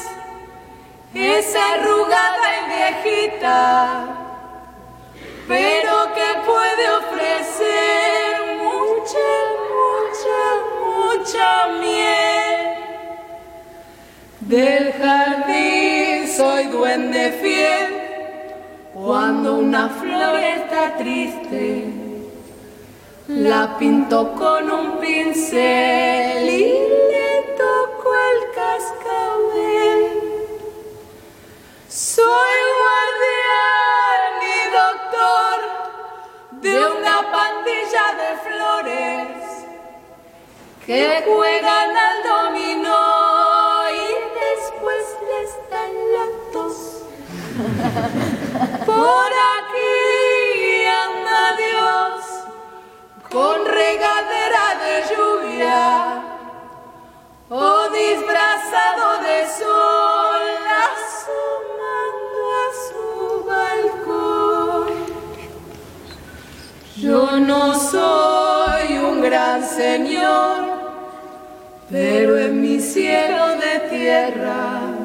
[1.14, 4.06] es arrugada y viejita,
[5.48, 9.28] pero que puede ofrecer mucha,
[9.72, 10.40] mucha,
[10.84, 12.51] mucha miel.
[14.48, 21.84] Del jardín soy duende fiel cuando una flor está triste.
[23.28, 26.64] La pinto con un pincel y
[27.12, 30.10] le toco el cascabel.
[31.88, 35.58] Soy guardián y doctor
[36.62, 39.28] de una pandilla de flores
[40.84, 43.11] que juegan al dominó
[48.86, 52.24] Por aquí anda Dios
[53.30, 56.22] con regadera de lluvia
[57.50, 60.46] o disfrazado de sol
[60.88, 63.06] asomando a su
[63.50, 64.92] balcón.
[66.96, 70.64] Yo no soy un gran señor,
[71.90, 75.01] pero en mi cielo de tierra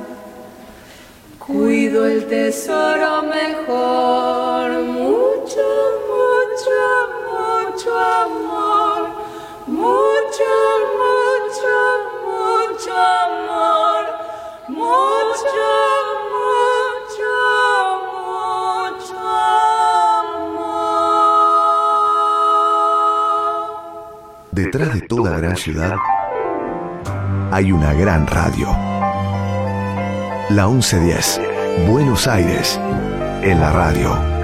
[1.48, 4.84] cuido el tesoro mejor.
[4.84, 5.68] Mucho,
[6.12, 6.80] mucho,
[7.32, 9.02] mucho amor.
[9.66, 10.52] Mucho,
[11.02, 11.76] mucho,
[12.28, 14.04] mucho amor.
[14.68, 15.68] Mucho,
[16.36, 17.34] mucho,
[18.18, 19.20] mucho
[20.18, 20.78] amor.
[24.52, 25.96] Detrás de toda gran ciudad
[27.52, 28.68] hay una gran radio.
[30.50, 31.42] La 1110,
[31.90, 32.80] Buenos Aires,
[33.44, 34.37] en la radio.